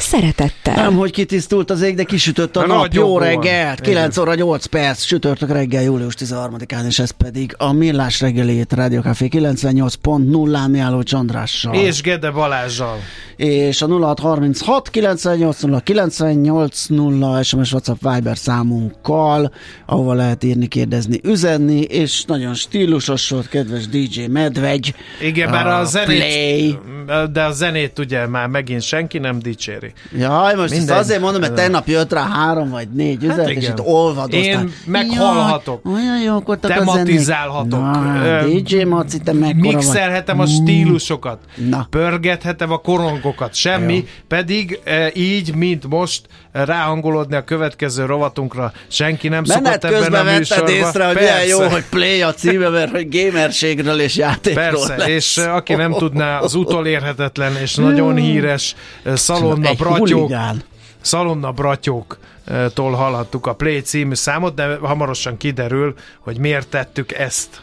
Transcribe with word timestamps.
szeretettel. 0.00 0.74
Nem, 0.74 0.96
hogy 0.96 1.10
kitisztult 1.10 1.70
az 1.70 1.82
ég, 1.82 1.94
de 1.94 2.02
kisütött 2.02 2.56
a 2.56 2.66
Na, 2.66 2.74
nap. 2.74 2.92
Jó 2.92 3.12
van. 3.12 3.22
reggelt! 3.22 3.80
9 3.80 4.14
Igen. 4.16 4.22
óra 4.28 4.34
8 4.34 4.66
perc, 4.66 5.02
sütörtök 5.02 5.48
reggel, 5.50 5.82
július 5.82 6.14
13-án, 6.18 6.86
és 6.86 6.98
ez 6.98 7.10
pedig 7.10 7.54
a 7.58 7.72
Millás 7.72 8.20
reggelét 8.20 8.72
Rádió 8.72 9.00
Café 9.00 9.28
98.0-án 9.32 10.70
Miálló 10.70 11.02
Csandrással. 11.02 11.74
És 11.74 12.00
Gede 12.02 12.30
Balázsjal. 12.30 12.96
és 13.36 13.82
a 13.82 13.86
0636 13.86 14.90
98 14.90 15.60
0 15.60 15.80
98 15.80 16.86
0 16.88 17.42
SMS 17.42 17.72
WhatsApp 17.72 18.02
Viber 18.14 18.36
számunkkal, 18.38 19.52
ahova 19.86 20.14
lehet 20.14 20.44
írni, 20.44 20.66
kérdezni, 20.66 21.20
üzenni, 21.24 21.80
és 21.80 22.24
nagyon 22.24 22.54
stílusos 22.54 23.28
volt, 23.30 23.48
kedves 23.48 23.88
DJ 23.88 24.26
Medvegy. 24.26 24.94
Igen, 25.22 25.50
bár 25.50 25.66
a 25.66 25.84
zenét, 25.84 26.18
Play. 26.18 26.78
de 27.32 27.42
a 27.42 27.50
zenét 27.52 27.98
ugye 27.98 28.26
már 28.26 28.46
megint 28.46 28.82
senki 28.82 29.18
nem 29.18 29.38
dicséri. 29.38 29.89
Jaj, 30.18 30.54
most 30.54 30.64
ezt 30.64 30.78
Mindegy. 30.78 30.96
azért 30.96 31.20
mondom, 31.20 31.40
mert 31.40 31.54
tegnap 31.54 31.88
jött 31.88 32.12
rá 32.12 32.28
három 32.28 32.70
vagy 32.70 32.88
négy 32.88 33.24
üzenet, 33.24 33.48
és 33.48 33.56
igen. 33.56 33.70
itt 33.70 33.80
olvadoztál. 33.84 34.40
Én 34.42 34.72
meghallhatok. 34.86 35.80
Jaj, 35.84 35.94
olyan 35.94 36.22
jók 36.22 36.46
voltak. 36.46 36.72
Tematizálhatok. 36.72 37.80
Na, 37.80 38.42
DJ 38.46 38.82
Maci, 38.82 39.18
te 39.18 39.32
mekkora 39.32 39.62
vagy. 39.62 39.74
Mixelhetem 39.74 40.40
a 40.40 40.46
stílusokat, 40.46 41.38
Na. 41.54 41.86
pörgethetem 41.90 42.72
a 42.72 42.76
korongokat, 42.76 43.54
semmi, 43.54 43.94
Jó. 43.94 44.02
pedig 44.28 44.80
e, 44.84 45.10
így, 45.14 45.54
mint 45.54 45.88
most, 45.88 46.22
ráhangolódni 46.52 47.36
a 47.36 47.44
következő 47.44 48.04
rovatunkra, 48.04 48.72
senki 48.88 49.28
nem 49.28 49.42
Menet 49.46 49.82
szokott 49.82 50.04
ebben 50.04 50.26
a 50.26 50.36
műsorban. 50.36 50.68
észre, 50.68 51.06
hogy 51.06 51.14
Persze. 51.14 51.32
milyen 51.34 51.46
jó, 51.46 51.68
hogy 51.68 51.84
play 51.90 52.22
a 52.22 52.34
címe, 52.34 52.68
mert 52.68 52.90
hogy 52.90 53.08
gamerségről 53.08 54.00
és 54.00 54.16
játékról 54.16 54.64
Persze, 54.64 54.96
lesz. 54.96 55.08
és 55.08 55.36
e, 55.36 55.54
aki 55.54 55.74
nem 55.74 55.92
tudná, 55.92 56.38
az 56.38 56.54
utolérhetetlen 56.64 57.56
és 57.56 57.74
nagyon 57.74 58.16
híres 58.16 58.74
e, 59.04 59.16
Szalonna 59.16 59.74
Bratyók, 59.80 60.18
huligán. 60.18 60.62
Szalonna 61.00 61.52
Bratyóktól 61.52 62.92
hallhattuk 62.92 63.46
a 63.46 63.54
Play 63.54 63.80
című 63.80 64.14
számot, 64.14 64.54
de 64.54 64.76
hamarosan 64.76 65.36
kiderül, 65.36 65.94
hogy 66.20 66.38
miért 66.38 66.68
tettük 66.68 67.12
ezt. 67.12 67.62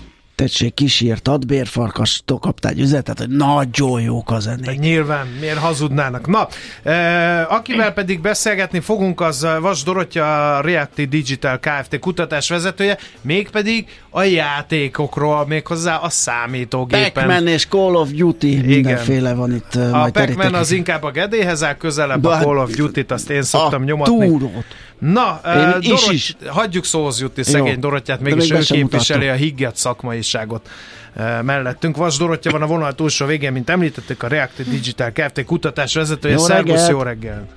Tettség 0.41 0.73
kísírtad, 0.73 1.45
bérfarkastól 1.45 2.39
kaptál 2.39 2.71
egy 2.71 2.79
üzenetet, 2.79 3.17
hogy 3.17 3.29
nagyon 3.29 4.01
jók 4.01 4.31
a 4.31 4.39
zenék. 4.39 4.79
nyilván, 4.79 5.27
miért 5.39 5.57
hazudnának. 5.57 6.27
Na, 6.27 6.47
eh, 6.83 7.53
akivel 7.53 7.91
pedig 7.93 8.21
beszélgetni 8.21 8.79
fogunk, 8.79 9.21
az 9.21 9.47
Vas 9.59 9.83
Dorottya, 9.83 10.55
a 10.57 10.61
Reacti 10.61 11.05
Digital 11.05 11.59
Kft. 11.59 11.99
kutatás 11.99 12.49
vezetője, 12.49 12.97
mégpedig 13.21 13.85
a 14.09 14.21
játékokról, 14.23 15.45
méghozzá 15.47 15.95
a 15.95 16.09
számítógépen. 16.09 17.11
Pac-Man 17.13 17.47
és 17.47 17.65
Call 17.65 17.95
of 17.95 18.09
Duty, 18.11 18.61
mindenféle 18.65 19.33
van 19.33 19.53
itt. 19.55 19.75
A 19.75 20.09
terítek. 20.11 20.53
az 20.53 20.71
inkább 20.71 21.03
a 21.03 21.11
Gedéhez 21.11 21.63
áll, 21.63 21.75
közelebb 21.75 22.21
De 22.21 22.27
a 22.27 22.31
hát- 22.31 22.43
Call 22.43 22.57
of 22.57 22.75
Duty-t, 22.75 23.11
azt 23.11 23.29
én 23.29 23.41
szoktam 23.41 23.81
a 23.81 23.85
nyomatni. 23.85 24.27
túrót. 24.27 24.65
Na, 25.01 25.41
Én 25.45 25.51
uh, 25.67 25.75
is 25.79 25.87
Dorott, 25.89 26.11
is. 26.11 26.35
hagyjuk 26.47 26.85
szóhoz 26.85 27.19
jutni 27.21 27.43
szegény 27.43 27.73
Jó. 27.73 27.79
Dorottyát, 27.79 28.19
mégis 28.19 28.47
még 28.49 28.59
ő 28.59 28.63
képviseli 28.63 29.19
mutattuk. 29.19 29.41
a 29.41 29.43
higgadt 29.45 29.75
szakmaiságot 29.75 30.69
uh, 31.15 31.41
mellettünk. 31.41 31.97
Vas 31.97 32.17
Dorottya 32.17 32.51
van 32.51 32.61
a 32.61 32.65
vonal 32.65 32.95
túlsó 32.95 33.25
végén, 33.25 33.51
mint 33.51 33.69
említettük, 33.69 34.23
a 34.23 34.27
Reactive 34.27 34.69
Digital 34.69 35.11
Kft. 35.11 35.45
kutatás 35.45 35.93
vezetője. 35.93 36.33
Jó 36.33 36.39
Szervusz, 36.39 36.71
reggelt! 36.71 36.89
jó 36.89 37.01
reggel! 37.01 37.47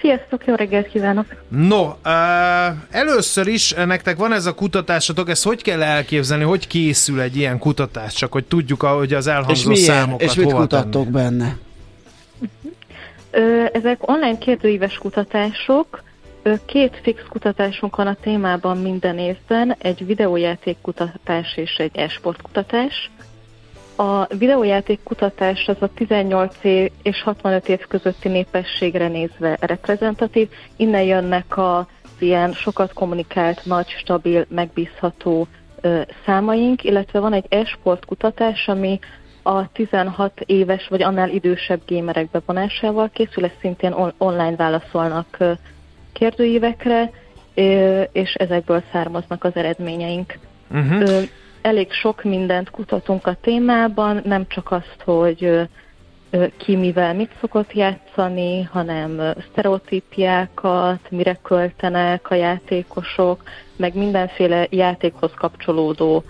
Sziasztok, 0.00 0.42
jó 0.46 0.54
reggelt 0.54 0.88
kívánok! 0.88 1.26
No, 1.48 1.82
uh, 1.84 2.76
először 2.90 3.46
is 3.46 3.72
nektek 3.72 4.16
van 4.16 4.32
ez 4.32 4.46
a 4.46 4.54
kutatásatok, 4.54 5.28
ezt 5.28 5.44
hogy 5.44 5.62
kell 5.62 5.82
elképzelni, 5.82 6.44
hogy 6.44 6.66
készül 6.66 7.20
egy 7.20 7.36
ilyen 7.36 7.58
kutatás, 7.58 8.14
csak 8.14 8.32
hogy 8.32 8.44
tudjuk, 8.44 8.82
hogy 8.82 9.14
az 9.14 9.26
És 9.26 9.32
elhangzó 9.32 9.68
miért? 9.70 9.84
számokat 9.84 10.22
És 10.22 10.34
mit 10.34 10.52
kutattok 10.52 11.02
tenni. 11.02 11.10
benne? 11.10 11.56
Ezek 13.72 14.08
online 14.08 14.38
kérdőíves 14.38 14.98
kutatások. 14.98 16.02
Két 16.66 17.00
fix 17.02 17.22
kutatásunk 17.28 17.96
van 17.96 18.06
a 18.06 18.16
témában 18.20 18.76
minden 18.78 19.18
évben, 19.18 19.74
egy 19.78 20.06
videójáték 20.06 20.76
kutatás 20.82 21.56
és 21.56 21.76
egy 21.76 21.90
e-sport 21.96 22.42
kutatás. 22.42 23.10
A 23.96 24.34
videójáték 24.34 25.02
kutatás 25.02 25.68
az 25.68 25.76
a 25.80 25.88
18 25.94 26.54
év 26.62 26.90
és 27.02 27.22
65 27.22 27.68
év 27.68 27.80
közötti 27.88 28.28
népességre 28.28 29.08
nézve 29.08 29.56
reprezentatív. 29.60 30.48
Innen 30.76 31.02
jönnek 31.02 31.56
az 31.58 31.84
ilyen 32.18 32.52
sokat 32.52 32.92
kommunikált, 32.92 33.64
nagy, 33.64 33.88
stabil, 33.88 34.46
megbízható 34.48 35.46
ö, 35.80 36.00
számaink, 36.24 36.84
illetve 36.84 37.18
van 37.18 37.32
egy 37.32 37.46
e-sport 37.48 38.04
kutatás, 38.04 38.68
ami 38.68 38.98
a 39.46 39.68
16 39.72 40.40
éves 40.40 40.88
vagy 40.88 41.02
annál 41.02 41.28
idősebb 41.28 41.80
gémerek 41.86 42.30
bevonásával 42.30 43.10
készül, 43.12 43.44
ez 43.44 43.50
szintén 43.60 43.92
on- 43.92 44.14
online 44.18 44.56
válaszolnak 44.56 45.38
kérdőívekre, 46.12 47.10
és 48.12 48.34
ezekből 48.34 48.82
származnak 48.92 49.44
az 49.44 49.52
eredményeink. 49.54 50.38
Uh-huh. 50.70 51.22
Elég 51.62 51.92
sok 51.92 52.22
mindent 52.22 52.70
kutatunk 52.70 53.26
a 53.26 53.36
témában, 53.40 54.20
nem 54.24 54.46
csak 54.48 54.70
azt, 54.70 55.02
hogy 55.04 55.68
ki 56.56 56.76
mivel 56.76 57.14
mit 57.14 57.30
szokott 57.40 57.72
játszani, 57.72 58.62
hanem 58.62 59.34
sztereotípiákat, 59.50 61.10
mire 61.10 61.38
költenek 61.42 62.30
a 62.30 62.34
játékosok, 62.34 63.42
meg 63.76 63.94
mindenféle 63.94 64.66
játékhoz 64.70 65.32
kapcsolódó 65.34 66.24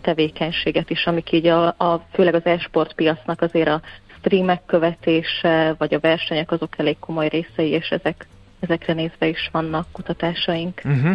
tevékenységet 0.00 0.90
is, 0.90 1.06
amik 1.06 1.32
így 1.32 1.46
a, 1.46 1.66
a 1.66 2.06
főleg 2.12 2.34
az 2.34 2.44
e-sport 2.44 2.94
piacnak 2.94 3.42
azért 3.42 3.68
a 3.68 3.80
streamek 4.18 4.62
követése, 4.66 5.74
vagy 5.78 5.94
a 5.94 6.00
versenyek 6.00 6.50
azok 6.50 6.74
elég 6.76 6.98
komoly 6.98 7.28
részei, 7.28 7.70
és 7.70 7.88
ezek, 7.88 8.26
ezekre 8.60 8.92
nézve 8.92 9.26
is 9.26 9.48
vannak 9.52 9.86
kutatásaink. 9.92 10.80
Uh-huh. 10.84 11.12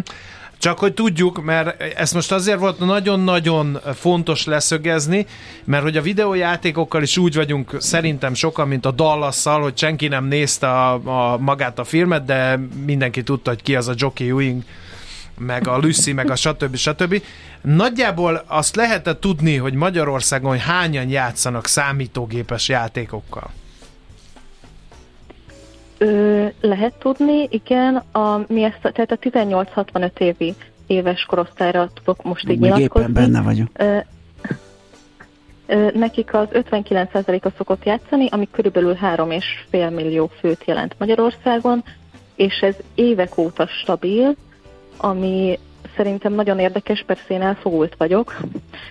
Csak 0.60 0.78
hogy 0.78 0.94
tudjuk, 0.94 1.42
mert 1.42 1.82
ezt 1.96 2.14
most 2.14 2.32
azért 2.32 2.58
volt 2.58 2.78
nagyon-nagyon 2.78 3.78
fontos 3.94 4.46
leszögezni, 4.46 5.26
mert 5.64 5.82
hogy 5.82 5.96
a 5.96 6.02
videójátékokkal 6.02 7.02
is 7.02 7.16
úgy 7.16 7.34
vagyunk 7.34 7.76
szerintem 7.78 8.34
sokan, 8.34 8.68
mint 8.68 8.86
a 8.86 8.90
Dallasszal, 8.90 9.60
hogy 9.60 9.78
senki 9.78 10.08
nem 10.08 10.24
nézte 10.24 10.68
a, 10.68 10.92
a, 11.32 11.38
magát 11.38 11.78
a 11.78 11.84
filmet, 11.84 12.24
de 12.24 12.60
mindenki 12.84 13.22
tudta, 13.22 13.50
hogy 13.50 13.62
ki 13.62 13.76
az 13.76 13.88
a 13.88 13.94
Jockey 13.96 14.28
Ewing, 14.28 14.62
meg 15.40 15.66
a 15.68 15.78
Lucy, 15.78 16.12
meg 16.12 16.30
a 16.30 16.36
stb. 16.36 16.76
stb. 16.76 17.22
Nagyjából 17.60 18.42
azt 18.46 18.76
lehetett 18.76 19.20
tudni, 19.20 19.56
hogy 19.56 19.74
Magyarországon 19.74 20.58
hányan 20.58 21.08
játszanak 21.08 21.66
számítógépes 21.66 22.68
játékokkal. 22.68 23.50
Ö, 25.98 26.46
lehet 26.60 26.92
tudni, 26.98 27.46
igen, 27.50 27.96
a, 28.12 28.44
mi 28.48 28.62
ezt, 28.62 28.78
a- 28.84 28.90
tehát 28.92 29.10
a 29.12 29.16
18-65 29.16 30.18
évi 30.18 30.54
éves 30.86 31.24
korosztályra 31.24 31.90
tudok 31.94 32.22
most 32.22 32.48
így 32.48 32.58
Még 32.58 32.78
éppen 32.78 33.12
benne 33.12 33.40
vagyok. 33.42 33.68
Ö, 33.72 33.96
ö, 35.66 35.88
nekik 35.94 36.34
az 36.34 36.46
59%-a 36.52 37.48
szokott 37.56 37.84
játszani, 37.84 38.28
ami 38.30 38.48
körülbelül 38.52 38.94
3,5 39.02 39.94
millió 39.94 40.30
főt 40.40 40.62
jelent 40.64 40.94
Magyarországon, 40.98 41.84
és 42.34 42.58
ez 42.60 42.74
évek 42.94 43.38
óta 43.38 43.66
stabil, 43.66 44.36
ami 45.00 45.58
szerintem 45.96 46.32
nagyon 46.32 46.58
érdekes, 46.58 47.02
persze 47.06 47.24
én 47.28 47.42
elfogult 47.42 47.94
vagyok, 47.98 48.36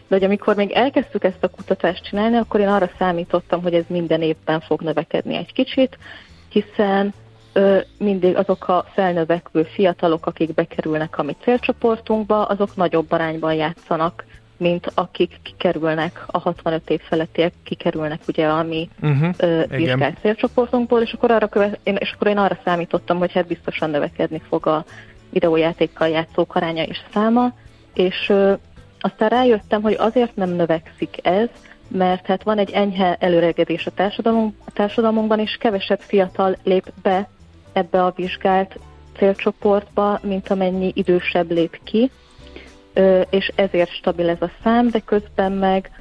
de 0.08 0.16
hogy 0.16 0.24
amikor 0.24 0.56
még 0.56 0.72
elkezdtük 0.72 1.24
ezt 1.24 1.44
a 1.44 1.48
kutatást 1.48 2.04
csinálni, 2.04 2.38
akkor 2.38 2.60
én 2.60 2.68
arra 2.68 2.90
számítottam, 2.98 3.62
hogy 3.62 3.74
ez 3.74 3.84
minden 3.88 4.22
évben 4.22 4.60
fog 4.60 4.82
növekedni 4.82 5.36
egy 5.36 5.54
kicsit, 5.54 5.98
hiszen 6.50 7.14
ö, 7.54 7.78
mindig 7.98 8.36
azok 8.36 8.68
a 8.68 8.86
felnövekvő 8.94 9.64
fiatalok, 9.64 10.26
akik 10.26 10.54
bekerülnek 10.54 11.18
a 11.18 11.24
mi 11.24 11.36
célcsoportunkba, 11.44 12.46
azok 12.46 12.76
nagyobb 12.76 13.12
arányban 13.12 13.54
játszanak, 13.54 14.26
mint 14.58 14.92
akik 14.94 15.40
kikerülnek, 15.44 16.24
a 16.28 16.38
65 16.38 16.90
év 16.90 17.00
felettiek 17.02 17.54
kikerülnek 17.64 18.20
ugye 18.28 18.48
a 18.48 18.64
mi 18.64 18.90
uh-huh, 19.02 19.34
ö, 19.38 19.64
vizsgált 19.70 20.18
célcsoportunkból, 20.22 21.02
és 21.02 21.12
akkor, 21.12 21.32
arra 21.32 21.48
követ, 21.48 21.80
én, 21.84 21.96
és 21.96 22.12
akkor 22.12 22.28
én 22.28 22.38
arra 22.38 22.60
számítottam, 22.64 23.18
hogy 23.18 23.32
hát 23.32 23.48
biztosan 23.48 23.90
növekedni 23.90 24.42
fog 24.50 24.68
a 24.68 24.86
videójátékkal 25.30 26.08
játszók 26.08 26.56
aránya 26.56 26.84
és 26.84 27.02
száma, 27.14 27.54
és 27.94 28.34
aztán 29.00 29.30
rájöttem, 29.30 29.82
hogy 29.82 29.96
azért 30.00 30.36
nem 30.36 30.50
növekszik 30.50 31.18
ez, 31.22 31.48
mert 31.88 32.26
hát 32.26 32.44
van 32.44 32.58
egy 32.58 32.72
enyhe 32.72 33.16
előregedés 33.20 33.86
a, 33.86 33.92
társadalom, 33.92 34.56
a 34.66 34.72
társadalmunkban, 34.72 35.40
és 35.40 35.58
kevesebb 35.60 36.00
fiatal 36.00 36.58
lép 36.64 36.92
be 37.02 37.30
ebbe 37.74 38.06
a 38.06 38.14
vizsgált 38.16 38.80
célcsoportba, 39.18 40.20
mint 40.24 40.50
amennyi 40.50 40.92
idősebb 40.96 41.52
lép 41.52 41.80
ki, 41.84 42.12
és 43.30 43.52
ezért 43.56 43.92
stabil 43.92 44.30
ez 44.30 44.42
a 44.42 44.52
szám, 44.64 44.90
de 44.90 45.00
közben 45.00 45.52
meg 45.52 45.92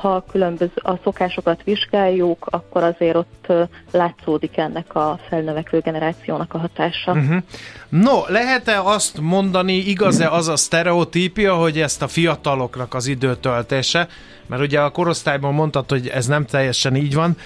ha 0.00 0.24
különböző 0.30 0.72
a 0.74 0.98
szokásokat 1.02 1.62
vizsgáljuk, 1.64 2.46
akkor 2.50 2.82
azért 2.82 3.16
ott 3.16 3.52
látszódik 3.90 4.56
ennek 4.56 4.94
a 4.94 5.18
felnövekvő 5.28 5.78
generációnak 5.78 6.54
a 6.54 6.58
hatása. 6.58 7.12
Uh-huh. 7.12 7.42
No, 7.88 8.22
lehet-e 8.26 8.80
azt 8.80 9.20
mondani, 9.20 9.72
igaz-e 9.72 10.30
az 10.30 10.48
a 10.48 10.56
sztereotípia, 10.56 11.54
hogy 11.54 11.80
ezt 11.80 12.02
a 12.02 12.08
fiataloknak 12.08 12.94
az 12.94 13.06
időtöltése, 13.06 14.08
mert 14.46 14.62
ugye 14.62 14.80
a 14.80 14.90
korosztályban 14.90 15.54
mondtad, 15.54 15.90
hogy 15.90 16.08
ez 16.08 16.26
nem 16.26 16.44
teljesen 16.44 16.96
így 16.96 17.14
van, 17.14 17.36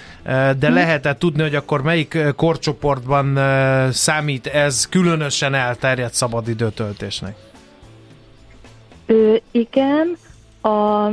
de 0.59 0.69
lehet-e 0.69 1.17
tudni, 1.17 1.43
hogy 1.43 1.55
akkor 1.55 1.83
melyik 1.83 2.19
korcsoportban 2.37 3.39
számít 3.93 4.47
ez 4.47 4.89
különösen 4.89 5.55
elterjedt 5.55 6.15
szabadidőtöltésnek? 6.15 7.37
Ö, 9.07 9.35
igen, 9.51 10.17
a 10.63 11.09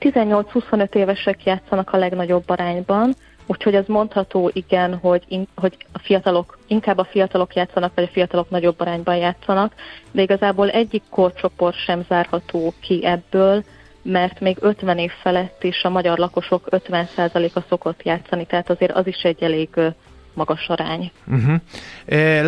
18-25 0.00 0.94
évesek 0.94 1.44
játszanak 1.44 1.92
a 1.92 1.96
legnagyobb 1.96 2.44
arányban, 2.46 3.14
úgyhogy 3.46 3.74
az 3.74 3.86
mondható 3.86 4.50
igen, 4.52 4.94
hogy, 4.94 5.22
in, 5.28 5.46
hogy 5.54 5.76
a 5.92 5.98
fiatalok, 5.98 6.58
inkább 6.66 6.98
a 6.98 7.04
fiatalok 7.04 7.54
játszanak, 7.54 7.92
vagy 7.94 8.04
a 8.04 8.12
fiatalok 8.12 8.50
nagyobb 8.50 8.80
arányban 8.80 9.16
játszanak, 9.16 9.74
de 10.10 10.22
igazából 10.22 10.70
egyik 10.70 11.02
korcsoport 11.10 11.76
sem 11.76 12.04
zárható 12.08 12.74
ki 12.80 13.04
ebből, 13.04 13.64
mert 14.02 14.40
még 14.40 14.56
50 14.60 14.98
év 14.98 15.10
felett 15.22 15.64
is 15.64 15.82
a 15.82 15.88
magyar 15.88 16.18
lakosok 16.18 16.68
50%-a 16.70 17.60
szokott 17.68 18.02
játszani, 18.02 18.46
tehát 18.46 18.70
azért 18.70 18.92
az 18.92 19.06
is 19.06 19.22
egy 19.22 19.42
elég 19.42 19.68
magas 20.34 20.68
arány. 20.68 21.10
Uh-huh. 21.26 21.60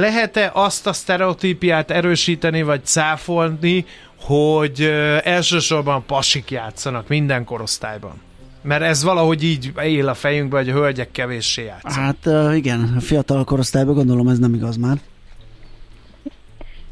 Lehet-e 0.01 0.51
azt 0.55 0.87
a 0.87 0.93
sztereotípiát 0.93 1.91
erősíteni, 1.91 2.63
vagy 2.63 2.85
cáfolni, 2.85 3.85
hogy 4.21 4.81
elsősorban 5.23 6.05
pasik 6.07 6.51
játszanak 6.51 7.09
minden 7.09 7.45
korosztályban. 7.45 8.21
Mert 8.63 8.83
ez 8.83 9.03
valahogy 9.03 9.43
így 9.43 9.73
él 9.83 10.09
a 10.09 10.15
fejünkben, 10.15 10.65
hogy 10.65 10.73
a 10.73 10.77
hölgyek 10.77 11.11
kevéssé 11.11 11.65
játszanak. 11.65 12.17
Hát 12.25 12.55
igen, 12.55 12.93
a 12.97 13.01
fiatal 13.01 13.45
korosztályban 13.45 13.95
gondolom 13.95 14.29
ez 14.29 14.39
nem 14.39 14.55
igaz 14.55 14.77
már. 14.77 14.97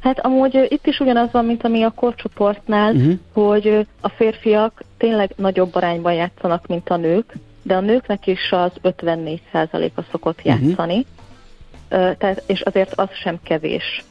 Hát 0.04 0.20
amúgy 0.20 0.66
itt 0.68 0.86
is 0.86 1.00
ugyanaz 1.00 1.28
van, 1.32 1.44
mint 1.44 1.64
ami 1.64 1.82
a 1.82 1.90
korcsoportnál, 1.90 2.94
uh-huh. 2.94 3.18
hogy 3.32 3.86
a 4.00 4.08
férfiak 4.08 4.82
tényleg 4.98 5.32
nagyobb 5.36 5.74
arányban 5.74 6.12
játszanak, 6.12 6.66
mint 6.66 6.88
a 6.88 6.96
nők, 6.96 7.34
de 7.62 7.74
a 7.74 7.80
nőknek 7.80 8.26
is 8.26 8.50
az 8.50 8.70
54%-a 8.82 10.02
szokott 10.10 10.44
mhm. 10.44 10.48
játszani, 10.48 11.06
uh-huh. 11.90 12.16
tehát, 12.16 12.42
és 12.46 12.60
azért 12.60 12.92
az 12.94 13.08
sem 13.22 13.38
kevés. 13.42 14.04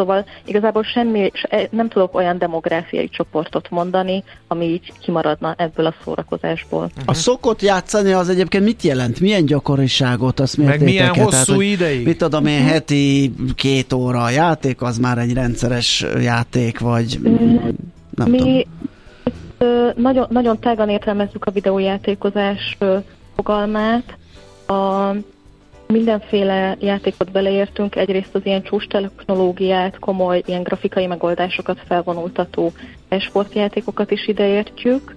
Szóval 0.00 0.24
igazából 0.44 0.82
semmi, 0.82 1.30
e, 1.42 1.68
nem 1.70 1.88
tudok 1.88 2.14
olyan 2.14 2.38
demográfiai 2.38 3.08
csoportot 3.08 3.70
mondani, 3.70 4.24
ami 4.46 4.64
így 4.64 4.92
kimaradna 5.00 5.54
ebből 5.58 5.86
a 5.86 5.94
szórakozásból. 6.04 6.82
Uh-huh. 6.82 7.02
A 7.06 7.14
szokott 7.14 7.62
játszani 7.62 8.12
az 8.12 8.28
egyébként 8.28 8.64
mit 8.64 8.82
jelent? 8.82 9.20
Milyen 9.20 9.44
gyakoriságot? 9.44 10.40
Azt 10.40 10.56
Meg 10.56 10.82
milyen 10.82 11.14
hosszú 11.14 11.56
Tehát, 11.56 11.62
ideig? 11.62 12.06
Mit 12.06 12.18
tudom 12.18 12.46
én, 12.46 12.56
uh-huh. 12.56 12.70
heti 12.70 13.32
két 13.54 13.92
óra 13.92 14.22
a 14.22 14.30
játék, 14.30 14.82
az 14.82 14.98
már 14.98 15.18
egy 15.18 15.32
rendszeres 15.32 16.06
játék, 16.20 16.78
vagy 16.78 17.18
nem 18.14 18.30
Mi 18.30 18.38
tudom. 18.38 19.92
Nagyon, 19.96 20.26
nagyon 20.30 20.58
tágan 20.58 20.88
értelmezzük 20.88 21.44
a 21.44 21.50
videójátékozás 21.50 22.78
fogalmát. 23.36 24.16
A 24.66 25.10
Mindenféle 25.90 26.76
játékot 26.80 27.30
beleértünk, 27.30 27.96
egyrészt 27.96 28.34
az 28.34 28.40
ilyen 28.44 28.62
csúcs 28.62 28.86
technológiát, 28.86 29.98
komoly 29.98 30.42
ilyen 30.46 30.62
grafikai 30.62 31.06
megoldásokat 31.06 31.80
felvonultató 31.86 32.72
esportjátékokat 33.08 34.10
is 34.10 34.28
ideértjük, 34.28 35.14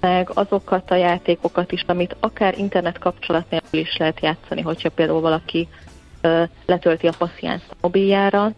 meg 0.00 0.30
azokat 0.34 0.90
a 0.90 0.94
játékokat 0.94 1.72
is, 1.72 1.82
amit 1.86 2.16
akár 2.20 2.58
internet 2.58 2.98
kapcsolat 2.98 3.50
nélkül 3.50 3.80
is 3.80 3.96
lehet 3.96 4.20
játszani, 4.20 4.60
hogyha 4.60 4.88
például 4.90 5.20
valaki 5.20 5.68
ö, 6.20 6.42
letölti 6.66 7.06
a 7.06 7.14
passziánst 7.18 7.70
a 7.70 7.74
mobiljára, 7.80 8.52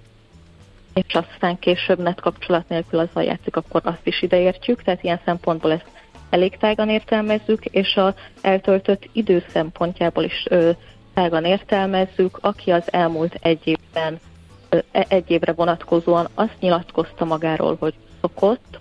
és 0.94 1.14
aztán 1.14 1.58
később 1.58 1.98
net 1.98 2.20
kapcsolat 2.20 2.68
nélkül 2.68 2.98
azzal 2.98 3.22
játszik, 3.22 3.56
akkor 3.56 3.80
azt 3.84 4.06
is 4.06 4.22
ideértjük, 4.22 4.82
tehát 4.82 5.02
ilyen 5.02 5.20
szempontból 5.24 5.72
ezt 5.72 5.90
elég 6.30 6.56
tágan 6.56 6.88
értelmezzük, 6.88 7.64
és 7.64 7.96
a 7.96 8.14
eltöltött 8.40 9.08
idő 9.12 9.44
szempontjából 9.48 10.24
is 10.24 10.44
ö, 10.48 10.70
tágan 11.14 11.44
értelmezzük, 11.44 12.38
aki 12.40 12.70
az 12.70 12.92
elmúlt 12.92 13.34
egy 13.40 13.60
évben, 13.64 14.20
e, 14.68 15.06
egy 15.08 15.30
évre 15.30 15.52
vonatkozóan 15.52 16.28
azt 16.34 16.56
nyilatkozta 16.60 17.24
magáról, 17.24 17.76
hogy 17.80 17.94
szokott, 18.20 18.80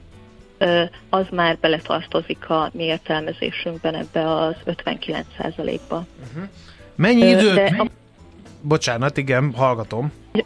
az 1.09 1.25
már 1.31 1.57
beletartozik 1.61 2.49
a 2.49 2.69
mi 2.73 2.83
értelmezésünkben 2.83 3.95
ebbe 3.95 4.35
az 4.35 4.55
59%-ba. 4.65 6.05
Uh-huh. 6.19 6.49
Mennyi 6.95 7.29
időt? 7.29 7.53
De 7.53 7.75
a... 7.77 7.87
Bocsánat, 8.61 9.17
igen, 9.17 9.53
hallgatom. 9.55 10.11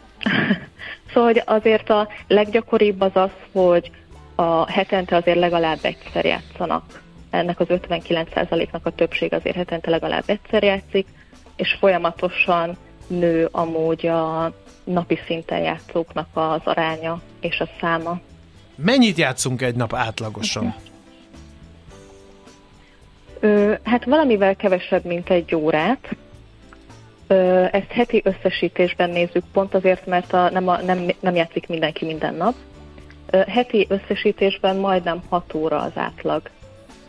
szóval 1.12 1.32
hogy 1.32 1.42
azért 1.44 1.90
a 1.90 2.08
leggyakoribb 2.26 3.00
az 3.00 3.10
az, 3.14 3.30
hogy 3.52 3.90
a 4.34 4.70
hetente 4.70 5.16
azért 5.16 5.38
legalább 5.38 5.78
egyszer 5.82 6.24
játszanak. 6.24 7.02
Ennek 7.30 7.60
az 7.60 7.66
59%-nak 7.70 8.86
a 8.86 8.90
többség 8.90 9.32
azért 9.32 9.56
hetente 9.56 9.90
legalább 9.90 10.24
egyszer 10.26 10.62
játszik, 10.62 11.06
és 11.56 11.76
folyamatosan 11.80 12.76
nő 13.06 13.48
amúgy 13.50 14.06
a 14.06 14.52
napi 14.84 15.18
szinten 15.26 15.58
játszóknak 15.58 16.28
az 16.32 16.60
aránya 16.64 17.20
és 17.40 17.60
a 17.60 17.68
száma. 17.80 18.20
Mennyit 18.74 19.16
játszunk 19.16 19.62
egy 19.62 19.74
nap 19.74 19.94
átlagosan? 19.94 20.74
Ö, 23.40 23.74
hát 23.82 24.04
valamivel 24.04 24.56
kevesebb, 24.56 25.04
mint 25.04 25.30
egy 25.30 25.54
órát. 25.54 26.16
Ö, 27.26 27.64
ezt 27.70 27.90
heti 27.90 28.22
összesítésben 28.24 29.10
nézzük, 29.10 29.44
pont 29.52 29.74
azért, 29.74 30.06
mert 30.06 30.32
a, 30.32 30.50
nem, 30.50 30.68
a, 30.68 30.80
nem, 30.80 31.06
nem 31.20 31.34
játszik 31.34 31.68
mindenki 31.68 32.04
minden 32.04 32.34
nap. 32.34 32.54
Ö, 33.30 33.38
heti 33.46 33.86
összesítésben 33.88 34.76
majdnem 34.76 35.22
6 35.28 35.54
óra 35.54 35.80
az 35.80 35.92
átlag. 35.94 36.50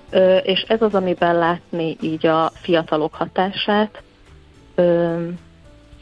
Ö, 0.10 0.38
és 0.38 0.62
ez 0.68 0.82
az, 0.82 0.94
amiben 0.94 1.36
látni 1.36 1.98
így 2.02 2.26
a 2.26 2.52
fiatalok 2.62 3.14
hatását, 3.14 4.02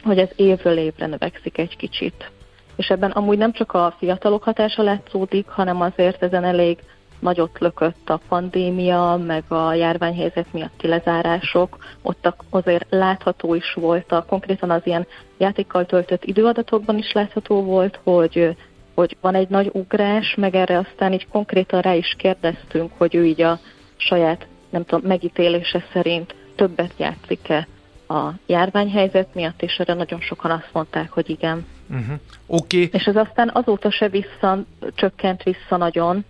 hogy 0.03 0.17
ez 0.17 0.29
évről 0.36 0.77
évre 0.77 1.05
növekszik 1.05 1.58
egy 1.58 1.77
kicsit. 1.77 2.32
És 2.75 2.88
ebben 2.88 3.12
amúgy 3.12 3.38
nem 3.38 3.51
csak 3.51 3.74
a 3.74 3.96
fiatalok 4.00 4.44
hatása 4.44 4.84
látszódik, 4.84 5.48
hanem 5.48 5.82
azért 5.82 6.24
ezen 6.24 6.44
elég 6.44 6.77
nagyot 7.20 7.60
lökött 7.60 8.10
a 8.10 8.20
pandémia, 8.27 9.22
meg 9.25 9.44
a 9.48 9.74
járványhelyzet 9.74 10.53
miatti 10.53 10.88
lezárások, 10.88 11.77
ott 12.01 12.34
azért 12.50 12.86
látható 12.89 13.53
is 13.53 13.74
volt, 13.74 14.12
a, 14.12 14.25
konkrétan 14.27 14.70
az 14.70 14.82
ilyen 14.84 15.08
játékkal 15.38 15.86
töltött 15.86 16.24
időadatokban 16.24 16.98
is 16.98 17.12
látható 17.12 17.63
volt, 17.63 18.00
hogy, 18.03 18.55
hogy 18.94 19.17
van 19.22 19.36
egy 19.36 19.50
nagy 19.50 19.70
ugrás, 19.74 20.36
meg 20.36 20.55
erre 20.55 20.77
aztán 20.77 21.13
így 21.13 21.27
konkrétan 21.27 21.82
rá 21.82 21.94
is 21.94 22.15
kérdeztünk, 22.17 22.91
hogy 22.98 23.15
ő 23.15 23.25
így 23.25 23.41
a 23.41 23.60
saját, 23.96 24.48
nem 24.70 24.86
tudom, 24.86 25.08
megítélése 25.08 25.86
szerint 25.94 26.36
többet 26.55 26.94
játszik-e 26.98 27.67
a 28.07 28.31
járványhelyzet 28.45 29.33
miatt, 29.33 29.62
és 29.62 29.75
erre 29.77 29.93
nagyon 29.93 30.21
sokan 30.21 30.51
azt 30.51 30.69
mondták, 30.71 31.12
hogy 31.12 31.29
igen. 31.29 31.65
Uh-huh. 31.89 32.19
Oké. 32.47 32.83
Okay. 32.83 33.00
És 33.00 33.05
ez 33.05 33.15
aztán 33.15 33.50
azóta 33.53 33.91
se 33.91 34.09
vissza, 34.09 34.63
csökkent 34.95 35.43
vissza 35.43 35.77
nagyon. 35.77 36.25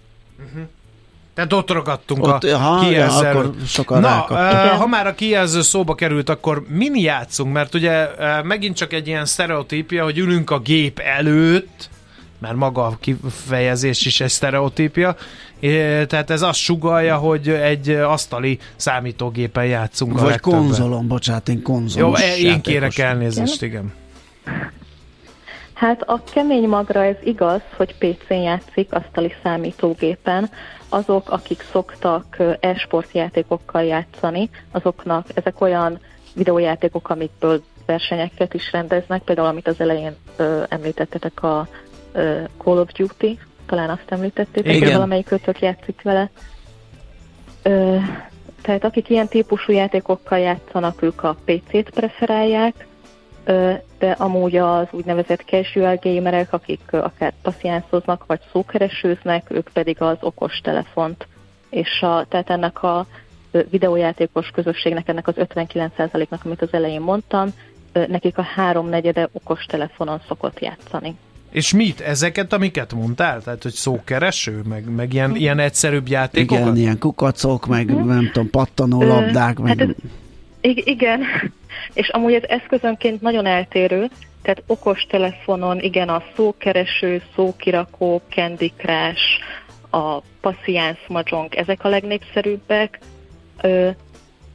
Uh-huh. 0.45 0.67
Tehát 1.33 1.53
ott 1.53 1.71
ragadtunk 1.71 2.23
ott, 2.23 2.43
a 2.43 2.47
aha, 2.47 2.79
kijelző. 2.79 3.25
Ja, 3.25 3.53
sokan 3.65 3.99
Na, 4.01 4.25
uh, 4.29 4.37
ha 4.77 4.87
már 4.87 5.07
a 5.07 5.15
kijelző 5.15 5.61
szóba 5.61 5.95
került, 5.95 6.29
akkor 6.29 6.63
min 6.67 6.95
játszunk? 6.95 7.53
Mert 7.53 7.73
ugye 7.73 8.07
uh, 8.07 8.43
megint 8.43 8.75
csak 8.75 8.93
egy 8.93 9.07
ilyen 9.07 9.25
sztereotípia, 9.25 10.03
hogy 10.03 10.17
ülünk 10.17 10.49
a 10.49 10.59
gép 10.59 10.99
előtt, 10.99 11.89
mert 12.39 12.55
maga 12.55 12.85
a 12.85 12.97
kifejezés 12.99 14.05
is 14.05 14.21
egy 14.21 14.29
sztereotípia. 14.29 15.15
Tehát 16.07 16.29
ez 16.29 16.41
azt 16.41 16.59
sugalja, 16.59 17.17
hogy 17.17 17.49
egy 17.49 17.89
asztali 17.89 18.59
számítógépen 18.75 19.65
játszunk 19.65 20.13
Vagy 20.13 20.21
a 20.23 20.25
legtöbben. 20.25 20.59
konzolon, 20.59 21.07
bocsánat, 21.07 21.49
én 21.49 21.55
Jó, 21.55 21.61
konzolos 21.61 22.21
e- 22.21 22.37
én 22.37 22.61
kérek 22.61 22.95
játékos. 22.95 22.97
elnézést, 22.99 23.61
igen. 23.61 23.93
Hát 25.73 26.01
a 26.01 26.21
kemény 26.33 26.67
magra 26.67 27.03
ez 27.03 27.15
igaz, 27.23 27.61
hogy 27.77 27.95
PC-n 27.97 28.33
játszik 28.33 28.93
asztali 28.93 29.33
számítógépen. 29.43 30.49
Azok, 30.89 31.29
akik 31.31 31.63
szoktak 31.71 32.35
ö, 32.37 32.51
e-sport 32.59 33.07
játékokkal 33.13 33.83
játszani, 33.83 34.49
azoknak 34.71 35.27
ezek 35.33 35.61
olyan 35.61 35.99
videójátékok, 36.33 37.09
amikből 37.09 37.63
versenyeket 37.85 38.53
is 38.53 38.71
rendeznek, 38.71 39.21
például 39.21 39.47
amit 39.47 39.67
az 39.67 39.79
elején 39.79 40.15
ö, 40.35 40.63
említettetek 40.69 41.43
a 41.43 41.67
ö, 42.15 42.41
Call 42.57 42.77
of 42.77 42.91
Duty, 42.91 43.39
talán 43.65 43.89
azt 43.89 44.05
említettétek, 44.11 44.79
hogy 44.79 44.91
valamelyik 44.91 45.25
kötök 45.25 45.59
játszik 45.59 46.01
vele. 46.01 46.29
Ö, 47.63 47.97
tehát 48.61 48.83
akik 48.83 49.09
ilyen 49.09 49.27
típusú 49.27 49.71
játékokkal 49.71 50.39
játszanak, 50.39 51.01
ők 51.01 51.23
a 51.23 51.35
PC-t 51.45 51.89
preferálják, 51.89 52.87
Ö, 53.47 53.73
de 53.99 54.11
amúgy 54.11 54.55
az 54.55 54.87
úgynevezett 54.91 55.41
casual 55.45 55.99
gamerek, 56.01 56.53
akik 56.53 56.81
ö, 56.91 56.97
akár 56.97 57.33
passziánszoznak, 57.41 58.25
vagy 58.25 58.39
szókeresőznek, 58.51 59.51
ők 59.51 59.69
pedig 59.73 60.01
az 60.01 60.17
okos 60.19 60.59
telefont. 60.63 61.27
És 61.69 62.01
a, 62.01 62.25
tehát 62.29 62.49
ennek 62.49 62.83
a 62.83 63.05
videójátékos 63.69 64.49
közösségnek, 64.49 65.07
ennek 65.07 65.27
az 65.27 65.33
59%-nak, 65.37 66.45
amit 66.45 66.61
az 66.61 66.73
elején 66.73 67.01
mondtam, 67.01 67.49
nekik 68.07 68.37
a 68.37 68.41
háromnegyede 68.41 69.29
okos 69.31 69.65
telefonon 69.65 70.21
szokott 70.27 70.59
játszani. 70.59 71.15
És 71.55 71.73
mit? 71.73 72.01
Ezeket, 72.01 72.53
amiket 72.53 72.93
mondtál? 72.93 73.41
Tehát, 73.41 73.63
hogy 73.63 73.71
szókereső, 73.73 74.61
meg, 74.69 74.89
meg 74.95 75.13
ilyen, 75.13 75.35
ilyen 75.35 75.59
egyszerűbb 75.59 76.07
játékokat? 76.07 76.61
Igen, 76.63 76.77
ilyen 76.77 76.99
kukacok, 76.99 77.65
meg 77.67 77.85
Mhm. 77.93 78.07
nem 78.07 78.29
tudom, 78.33 78.49
pattanó 78.49 79.01
labdák, 79.01 79.57
meg... 79.59 79.77
Hát 79.79 79.87
ez, 79.89 79.95
ig- 80.61 80.87
igen, 80.87 81.21
és 81.93 82.09
amúgy 82.09 82.33
ez 82.33 82.43
eszközönként 82.47 83.21
nagyon 83.21 83.45
eltérő, 83.45 84.09
tehát 84.41 84.63
okos 84.67 85.05
telefonon, 85.09 85.79
igen, 85.79 86.09
a 86.09 86.23
szókereső, 86.35 87.21
szókirakó, 87.35 88.21
Candy 88.29 88.73
Crush, 88.77 89.21
a 89.89 90.19
Patience 90.41 90.99
Mahjong, 91.07 91.55
ezek 91.55 91.83
a 91.83 91.89
legnépszerűbbek. 91.89 92.99
Ö, 93.61 93.89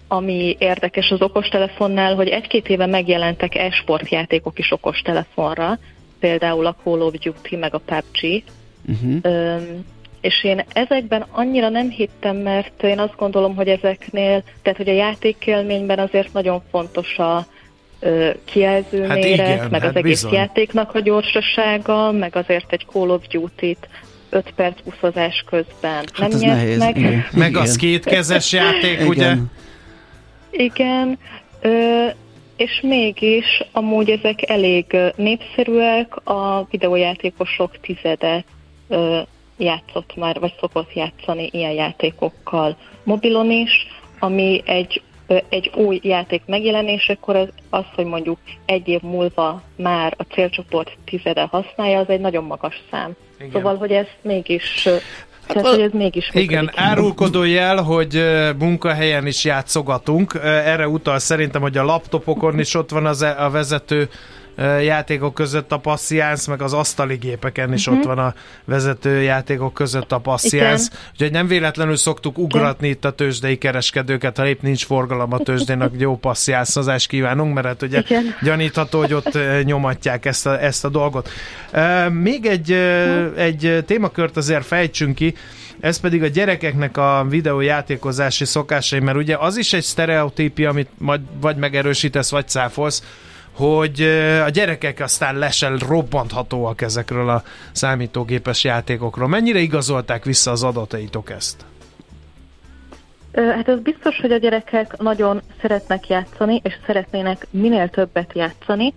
ami 0.09 0.57
érdekes 0.59 1.11
az 1.11 1.23
okostelefonnál, 1.23 2.15
hogy 2.15 2.29
egy-két 2.29 2.69
éve 2.69 2.87
megjelentek 2.87 3.55
e-sport 3.55 4.09
játékok 4.09 4.59
is 4.59 4.73
okostelefonra, 4.73 5.79
például 6.21 6.67
a 6.67 6.77
Call 6.85 7.01
of 7.01 7.13
Duty 7.13 7.57
meg 7.57 7.75
a 7.75 7.79
PUBG, 7.79 8.43
Uh-huh. 8.89 9.17
Öm, 9.23 9.85
és 10.21 10.45
én 10.45 10.65
ezekben 10.73 11.25
annyira 11.31 11.69
nem 11.69 11.91
hittem, 11.91 12.37
mert 12.37 12.83
én 12.83 12.99
azt 12.99 13.17
gondolom, 13.17 13.55
hogy 13.57 13.69
ezeknél, 13.69 14.43
tehát 14.63 14.79
hogy 14.79 14.89
a 14.89 14.93
játékélményben 14.93 15.99
azért 15.99 16.33
nagyon 16.33 16.63
fontos 16.71 17.19
a 17.19 17.47
ö, 18.01 18.31
kijelző 18.45 19.03
Hát 19.07 19.17
méret, 19.23 19.49
igen, 19.49 19.71
meg 19.71 19.81
hát 19.81 19.91
az 19.91 19.97
egész 19.97 20.23
bizony. 20.23 20.33
játéknak 20.33 20.95
a 20.95 21.01
gyorsasága, 21.01 22.13
meg 22.13 22.37
azért 22.37 22.73
egy 22.73 22.87
Call 22.93 23.09
of 23.11 23.27
Duty-t 23.27 23.89
5 24.31 24.53
perc 24.57 24.79
úszozás 24.85 25.45
közben 25.51 26.05
Hát 26.13 26.29
nem 26.31 26.39
nyert 26.39 26.57
nehéz. 26.57 26.79
meg. 26.79 26.97
Igen. 26.97 27.25
Meg 27.33 27.51
igen. 27.51 27.63
az 27.63 27.77
kétkezes 27.77 28.53
játék, 28.53 29.09
ugye? 29.09 29.31
Igen. 29.31 29.51
Igen, 30.51 31.19
ö, 31.61 32.07
és 32.61 32.81
mégis 32.83 33.63
amúgy 33.73 34.11
ezek 34.11 34.51
elég 34.51 34.97
népszerűek, 35.17 36.27
a 36.27 36.67
videójátékosok 36.71 37.81
tizede 37.81 38.45
ö, 38.89 39.21
játszott 39.57 40.17
már, 40.17 40.41
vagy 40.41 40.55
szokott 40.61 40.93
játszani 40.95 41.49
ilyen 41.53 41.73
játékokkal 41.73 42.77
mobilon 43.03 43.51
is, 43.51 43.87
ami 44.19 44.63
egy, 44.65 45.03
ö, 45.27 45.37
egy 45.49 45.71
új 45.75 46.01
játék 46.03 46.43
megjelenésekor 46.47 47.37
az, 47.37 47.49
az, 47.71 47.85
hogy 47.95 48.05
mondjuk 48.05 48.39
egy 48.67 48.89
év 48.89 49.01
múlva 49.01 49.63
már 49.77 50.15
a 50.17 50.23
célcsoport 50.23 50.97
tizede 51.05 51.43
használja, 51.51 51.99
az 51.99 52.09
egy 52.09 52.21
nagyon 52.21 52.45
magas 52.45 52.83
szám. 52.91 53.17
Igen. 53.39 53.51
Szóval, 53.51 53.77
hogy 53.77 53.93
ez 53.93 54.07
mégis, 54.23 54.89
tehát, 55.53 55.69
a- 55.69 55.71
hogy 55.71 55.81
ez 55.81 55.91
mégis 55.93 56.31
Igen, 56.33 56.61
működik. 56.65 56.81
árulkodó 56.81 57.45
jel, 57.45 57.83
hogy 57.83 58.25
munkahelyen 58.59 59.27
is 59.27 59.45
játszogatunk. 59.45 60.35
Erre 60.45 60.89
utal 60.89 61.19
szerintem, 61.19 61.61
hogy 61.61 61.77
a 61.77 61.85
laptopokon 61.85 62.59
is 62.59 62.75
ott 62.75 62.91
van 62.91 63.07
az, 63.07 63.23
e- 63.23 63.45
a 63.45 63.51
vezető 63.51 64.09
játékok 64.65 65.35
között 65.35 65.73
a 65.73 65.79
passziánsz, 65.79 66.47
meg 66.47 66.63
az 66.63 66.73
asztali 66.73 67.17
gépeken 67.17 67.73
is 67.73 67.87
ott 67.87 68.05
van 68.05 68.19
a 68.19 68.35
vezető 68.65 69.23
játékok 69.23 69.75
között 69.75 70.13
a 70.13 70.19
passziánsz. 70.19 70.89
Mhm. 70.89 70.97
Igen. 70.97 71.11
Úgyhogy 71.13 71.31
nem 71.31 71.47
véletlenül 71.47 71.97
szoktuk 71.97 72.39
ugratni 72.39 72.89
itt 72.89 73.05
a 73.05 73.11
tőzsdei 73.11 73.59
kereskedőket, 73.59 74.37
ha 74.37 74.47
épp 74.47 74.63
nincs 74.63 74.85
forgalom 74.85 75.33
a 75.33 75.39
tőzsdének, 75.39 75.91
jó 75.99 76.17
passziánszozást 76.17 77.09
kívánunk, 77.09 77.55
mert 77.55 77.67
hát 77.67 77.83
ugye 77.83 77.99
Igen. 77.99 78.35
gyanítható, 78.43 78.99
hogy 78.99 79.15
ott 79.15 79.39
nyomatják 79.65 80.25
ezt 80.25 80.47
a, 80.47 80.63
ezt 80.63 80.85
a 80.85 80.89
dolgot. 80.89 81.29
Még 82.11 82.47
egy, 82.47 82.73
ö, 82.73 83.35
egy 83.37 83.85
témakört 83.87 84.37
azért 84.37 84.67
fejtsünk 84.67 85.15
ki, 85.15 85.35
ez 85.81 86.01
pedig 86.01 86.23
a 86.23 86.27
gyerekeknek 86.27 86.97
a 86.97 87.27
videójátékozási 87.29 88.45
szokásai, 88.45 89.01
mert 89.01 89.17
ugye 89.17 89.37
az 89.37 89.57
is 89.57 89.73
egy 89.73 89.83
sztereotípia, 89.83 90.71
amit 90.71 90.89
majd 90.99 91.21
vagy 91.41 91.57
megerősítesz, 91.57 92.31
vagy 92.31 92.49
cáfolsz, 92.49 93.03
hogy 93.61 94.01
a 94.45 94.49
gyerekek 94.49 95.01
aztán 95.01 95.39
lesel 95.39 95.77
robbanthatóak 95.77 96.81
ezekről 96.81 97.29
a 97.29 97.43
számítógépes 97.73 98.65
játékokról. 98.65 99.29
Mennyire 99.29 99.59
igazolták 99.59 100.25
vissza 100.25 100.51
az 100.51 100.63
adataitok 100.63 101.31
ezt? 101.31 101.65
Hát 103.33 103.69
az 103.69 103.81
biztos, 103.81 104.17
hogy 104.21 104.33
a 104.33 104.37
gyerekek 104.37 104.97
nagyon 104.99 105.41
szeretnek 105.61 106.09
játszani, 106.09 106.61
és 106.65 106.75
szeretnének 106.87 107.47
minél 107.51 107.89
többet 107.89 108.31
játszani, 108.35 108.95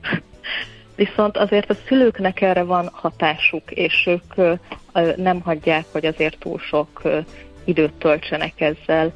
viszont 0.96 1.38
azért 1.38 1.70
a 1.70 1.76
szülőknek 1.88 2.42
erre 2.42 2.64
van 2.64 2.90
hatásuk, 2.92 3.72
és 3.72 4.08
ők 4.08 4.60
nem 5.16 5.42
hagyják, 5.42 5.86
hogy 5.92 6.06
azért 6.06 6.38
túl 6.40 6.60
sok 6.60 7.02
időt 7.64 7.94
töltsenek 7.94 8.62
ezzel. 8.62 9.14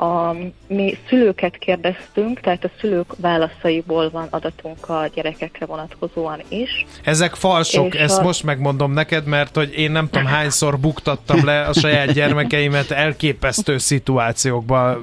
A, 0.00 0.34
mi 0.66 0.98
szülőket 1.08 1.56
kérdeztünk, 1.56 2.40
tehát 2.40 2.64
a 2.64 2.70
szülők 2.80 3.12
válaszaiból 3.16 4.10
van 4.10 4.26
adatunk 4.30 4.88
a 4.88 5.10
gyerekekre 5.14 5.66
vonatkozóan 5.66 6.40
is. 6.48 6.86
Ezek 7.04 7.34
falsok, 7.34 7.94
És 7.94 8.00
ezt 8.00 8.18
a- 8.18 8.22
most 8.22 8.42
megmondom 8.44 8.92
neked, 8.92 9.24
mert 9.26 9.56
hogy 9.56 9.72
én 9.76 9.90
nem 9.90 10.08
tudom 10.10 10.26
hányszor 10.26 10.78
buktattam 10.78 11.44
le 11.44 11.60
a 11.60 11.72
saját 11.72 12.12
gyermekeimet 12.20 12.90
elképesztő 12.90 13.78
szituációkba 13.78 14.98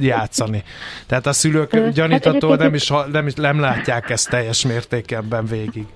játszani. 0.00 0.62
Tehát 1.06 1.26
a 1.26 1.32
szülők 1.32 1.72
hát 1.72 1.92
gyanítható 1.92 2.52
egyébként 2.52 2.58
nem 2.58 2.74
is, 2.74 2.92
nem 3.12 3.26
is 3.26 3.34
nem 3.34 3.60
látják 3.60 4.10
ezt 4.10 4.30
teljes 4.30 4.66
mértékben 4.66 5.46
végig. 5.46 5.86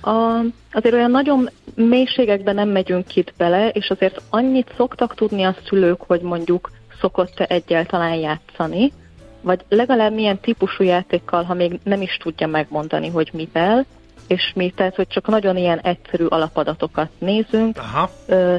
A, 0.00 0.40
azért 0.72 0.94
olyan 0.94 1.10
nagyon 1.10 1.50
mélységekben 1.74 2.54
nem 2.54 2.68
megyünk 2.68 3.16
itt 3.16 3.32
bele, 3.36 3.68
és 3.68 3.88
azért 3.88 4.20
annyit 4.30 4.72
szoktak 4.76 5.14
tudni 5.14 5.44
a 5.44 5.56
szülők, 5.68 6.00
hogy 6.00 6.20
mondjuk 6.20 6.70
szokott-e 7.00 7.46
egyáltalán 7.48 8.14
játszani, 8.14 8.92
vagy 9.40 9.64
legalább 9.68 10.12
milyen 10.12 10.40
típusú 10.40 10.84
játékkal, 10.84 11.42
ha 11.42 11.54
még 11.54 11.80
nem 11.82 12.02
is 12.02 12.16
tudja 12.16 12.46
megmondani, 12.46 13.08
hogy 13.08 13.30
mivel, 13.32 13.86
és 14.26 14.52
mi, 14.54 14.70
tehát 14.70 14.94
hogy 14.94 15.08
csak 15.08 15.26
nagyon 15.26 15.56
ilyen 15.56 15.78
egyszerű 15.78 16.24
alapadatokat 16.24 17.08
nézünk, 17.18 17.78
Aha. 17.78 18.10
Ö, 18.26 18.56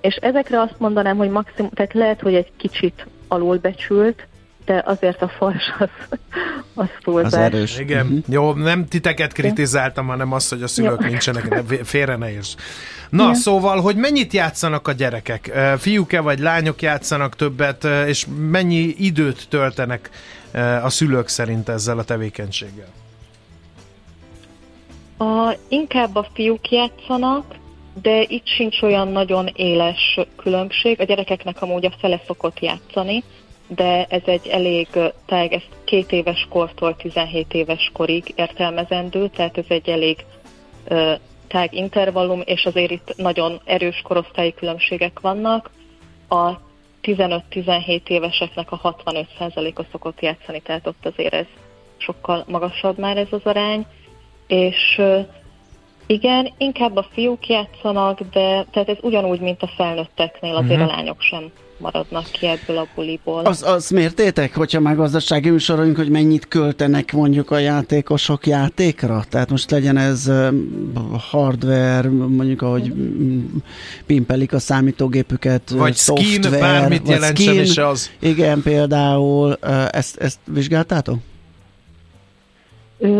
és 0.00 0.14
ezekre 0.14 0.60
azt 0.60 0.78
mondanám, 0.78 1.16
hogy 1.16 1.30
maximum, 1.30 1.70
tehát 1.70 1.92
lehet, 1.92 2.20
hogy 2.20 2.34
egy 2.34 2.52
kicsit 2.56 3.06
alulbecsült, 3.28 4.26
de 4.68 4.82
azért 4.86 5.22
a 5.22 5.28
fals 5.28 5.62
az, 5.78 5.88
az 6.10 6.18
Az 6.74 6.88
túlzás. 7.02 7.44
erős. 7.44 7.78
Igen, 7.78 8.06
Mhm. 8.06 8.18
jó, 8.32 8.52
nem 8.52 8.86
titeket 8.88 9.32
kritizáltam, 9.32 10.06
hanem 10.06 10.32
azt, 10.32 10.48
hogy 10.50 10.62
a 10.62 10.66
szülők 10.68 11.00
Jó. 11.02 11.06
nincsenek, 11.08 11.48
ne- 11.48 11.84
félre 11.84 12.16
ne 12.16 12.30
érts. 12.30 12.52
Na, 13.10 13.22
Igen. 13.22 13.34
szóval, 13.34 13.80
hogy 13.80 13.96
mennyit 13.96 14.32
játszanak 14.32 14.88
a 14.88 14.92
gyerekek? 14.92 15.52
Fiúk-e 15.78 16.20
vagy 16.20 16.38
lányok 16.38 16.82
játszanak 16.82 17.36
többet, 17.36 17.84
és 18.06 18.26
mennyi 18.50 18.94
időt 18.98 19.46
töltenek 19.48 20.10
a 20.82 20.88
szülők 20.90 21.28
szerint 21.28 21.68
ezzel 21.68 21.98
a 21.98 22.04
tevékenységgel? 22.04 22.88
A, 25.18 25.56
inkább 25.68 26.16
a 26.16 26.26
fiúk 26.34 26.70
játszanak, 26.70 27.54
de 28.02 28.22
itt 28.28 28.46
sincs 28.46 28.82
olyan 28.82 29.08
nagyon 29.08 29.46
éles 29.46 30.18
különbség. 30.36 31.00
A 31.00 31.04
gyerekeknek 31.04 31.62
amúgy 31.62 31.84
a 31.86 31.92
fele 32.00 32.20
szokott 32.26 32.60
játszani, 32.60 33.24
de 33.68 34.06
ez 34.08 34.22
egy 34.24 34.46
elég 34.46 34.88
tág, 35.26 35.52
ez 35.52 35.62
két 35.84 36.12
éves 36.12 36.46
kortól 36.50 36.96
17 36.96 37.54
éves 37.54 37.90
korig 37.92 38.32
értelmezendő, 38.36 39.28
tehát 39.28 39.58
ez 39.58 39.64
egy 39.68 39.88
elég 39.88 40.24
tág 41.48 41.74
intervallum, 41.74 42.42
és 42.44 42.66
azért 42.66 42.90
itt 42.90 43.14
nagyon 43.16 43.60
erős 43.64 44.00
korosztályi 44.04 44.54
különbségek 44.54 45.20
vannak. 45.20 45.70
A 46.28 46.52
15-17 47.02 48.08
éveseknek 48.08 48.72
a 48.72 48.80
65%-a 49.04 49.82
szokott 49.90 50.20
játszani, 50.20 50.60
tehát 50.60 50.86
ott 50.86 51.06
azért 51.06 51.34
ez 51.34 51.46
sokkal 51.96 52.44
magasabb 52.48 52.98
már 52.98 53.16
ez 53.16 53.28
az 53.30 53.40
arány 53.44 53.86
és 54.46 55.00
Igen, 56.06 56.52
inkább 56.58 56.96
a 56.96 57.06
fiúk 57.12 57.46
játszanak, 57.46 58.20
de 58.20 58.64
tehát 58.70 58.88
ez 58.88 58.96
ugyanúgy, 59.00 59.40
mint 59.40 59.62
a 59.62 59.70
felnőtteknél, 59.76 60.56
azért 60.56 60.80
uh-huh. 60.80 60.92
a 60.92 60.96
lányok 60.96 61.20
sem 61.20 61.52
maradnak 61.78 62.24
ki 62.30 62.46
ebből 62.46 62.78
a 62.78 62.86
buliból. 62.94 63.44
Az, 63.44 63.62
az 63.62 63.90
mértétek, 63.90 64.54
hogyha 64.54 64.80
már 64.80 64.96
gazdasági 64.96 65.50
műsorunk, 65.50 65.96
hogy 65.96 66.08
mennyit 66.08 66.48
költenek 66.48 67.12
mondjuk 67.12 67.50
a 67.50 67.58
játékosok 67.58 68.46
játékra? 68.46 69.24
Tehát 69.28 69.50
most 69.50 69.70
legyen 69.70 69.96
ez 69.96 70.32
hardware, 71.30 72.08
mondjuk 72.10 72.62
ahogy 72.62 72.92
pimpelik 74.06 74.52
a 74.52 74.58
számítógépüket, 74.58 75.70
vagy 75.70 75.94
szoftver, 75.94 76.26
skin, 76.26 76.60
bármit 76.60 77.00
vagy 77.00 77.10
jelentsen 77.10 77.46
skin, 77.46 77.62
is 77.62 77.78
az. 77.78 78.10
Igen, 78.18 78.62
például 78.62 79.54
ezt, 79.90 80.16
ezt 80.16 80.38
vizsgáltátok? 80.44 81.18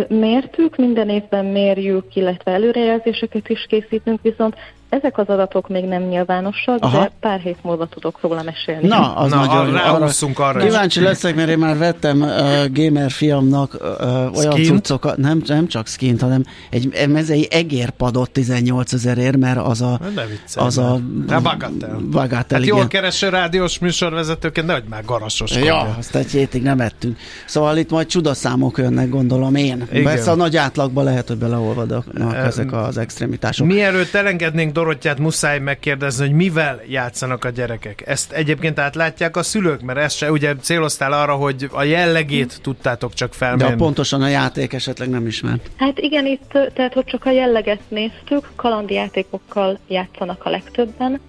Mértük, 0.08 0.76
minden 0.76 1.08
évben 1.08 1.44
mérjük, 1.44 2.16
illetve 2.16 2.52
előrejelzéseket 2.52 3.48
is 3.48 3.66
készítünk, 3.68 4.22
viszont 4.22 4.54
ezek 4.88 5.18
az 5.18 5.26
adatok 5.28 5.68
még 5.68 5.84
nem 5.84 6.02
nyilvánosak, 6.02 6.78
Aha. 6.80 7.00
de 7.00 7.10
pár 7.20 7.40
hét 7.40 7.56
múlva 7.62 7.86
tudok 7.86 8.18
róla 8.20 8.42
mesélni. 8.42 8.86
Na, 8.86 9.16
az 9.16 9.30
Na, 9.30 9.36
nagyon 9.36 9.76
arra, 9.76 9.92
arra 9.92 10.58
Kíváncsi 10.58 11.00
leszek, 11.00 11.34
mert 11.34 11.48
én 11.48 11.58
már 11.58 11.78
vettem 11.78 12.20
uh, 12.20 12.66
gamer 12.72 13.10
fiamnak 13.10 13.76
uh, 13.80 14.38
olyan 14.38 14.52
skint? 14.52 14.66
cuccokat, 14.66 15.16
nem, 15.16 15.42
nem 15.46 15.66
csak 15.66 15.86
skint, 15.86 16.20
hanem 16.20 16.42
egy 16.70 17.08
mezei 17.08 17.48
egérpadot 17.50 18.30
18 18.30 18.92
ezerért, 18.92 19.36
mert 19.36 19.58
az 19.58 19.80
a... 19.80 19.98
Ne 20.14 20.26
viccelj, 20.26 20.66
az 20.66 20.78
a... 20.78 21.00
Bagatel. 21.26 21.98
Bagatel, 22.10 22.58
hát 22.58 22.66
jól 22.66 22.86
kereső 22.86 23.28
rádiós 23.28 23.78
műsorvezetőként, 23.78 24.66
nehogy 24.66 24.84
már 24.88 25.04
garasos. 25.04 25.56
Ja, 25.56 25.94
azt 25.98 26.16
egy 26.16 26.30
hétig 26.30 26.62
nem 26.62 26.80
ettünk. 26.80 27.18
Szóval 27.46 27.76
itt 27.76 27.90
majd 27.90 28.06
csudaszámok 28.06 28.78
jönnek, 28.78 29.08
gondolom 29.08 29.54
én. 29.54 29.86
Igen. 29.90 30.04
Persze 30.04 30.30
a 30.30 30.34
nagy 30.34 30.56
átlagba 30.56 31.02
lehet, 31.02 31.28
hogy 31.28 31.36
beleolvadnak 31.36 32.04
ezek 32.44 32.72
az 32.72 32.98
extremitások. 32.98 33.66
Mielőtt 33.66 34.14
elengednénk 34.14 34.76
Dorottyát 34.78 35.18
muszáj 35.18 35.58
megkérdezni, 35.58 36.26
hogy 36.26 36.36
mivel 36.36 36.80
játszanak 36.88 37.44
a 37.44 37.50
gyerekek. 37.50 38.02
Ezt 38.06 38.32
egyébként 38.32 38.78
átlátják 38.78 39.36
a 39.36 39.42
szülők, 39.42 39.80
mert 39.80 39.98
ezt 39.98 40.16
se, 40.16 40.30
ugye 40.30 40.54
céloztál 40.56 41.12
arra, 41.12 41.34
hogy 41.34 41.68
a 41.72 41.82
jellegét 41.82 42.58
tudtátok 42.62 43.14
csak 43.14 43.34
felmérni. 43.34 43.72
De 43.72 43.76
pontosan 43.76 44.22
a 44.22 44.28
játék 44.28 44.72
esetleg 44.72 45.08
nem 45.08 45.26
ismert. 45.26 45.70
Hát 45.76 45.98
igen, 45.98 46.26
itt 46.26 46.58
tehát, 46.74 46.92
hogy 46.92 47.04
csak 47.04 47.24
a 47.24 47.30
jelleget 47.30 47.80
néztük, 47.88 48.50
kalandjátékokkal 48.56 49.78
játszanak 49.88 50.44
a 50.44 50.50
legtöbben, 50.50 51.20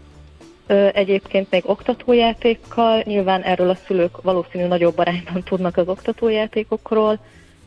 Egyébként 0.94 1.48
még 1.50 1.64
oktatójátékkal, 1.66 3.02
nyilván 3.06 3.42
erről 3.42 3.70
a 3.70 3.78
szülők 3.88 4.22
valószínű 4.22 4.66
nagyobb 4.66 4.98
arányban 4.98 5.44
tudnak 5.44 5.78
az 5.78 5.88
oktatójátékokról, 5.88 7.20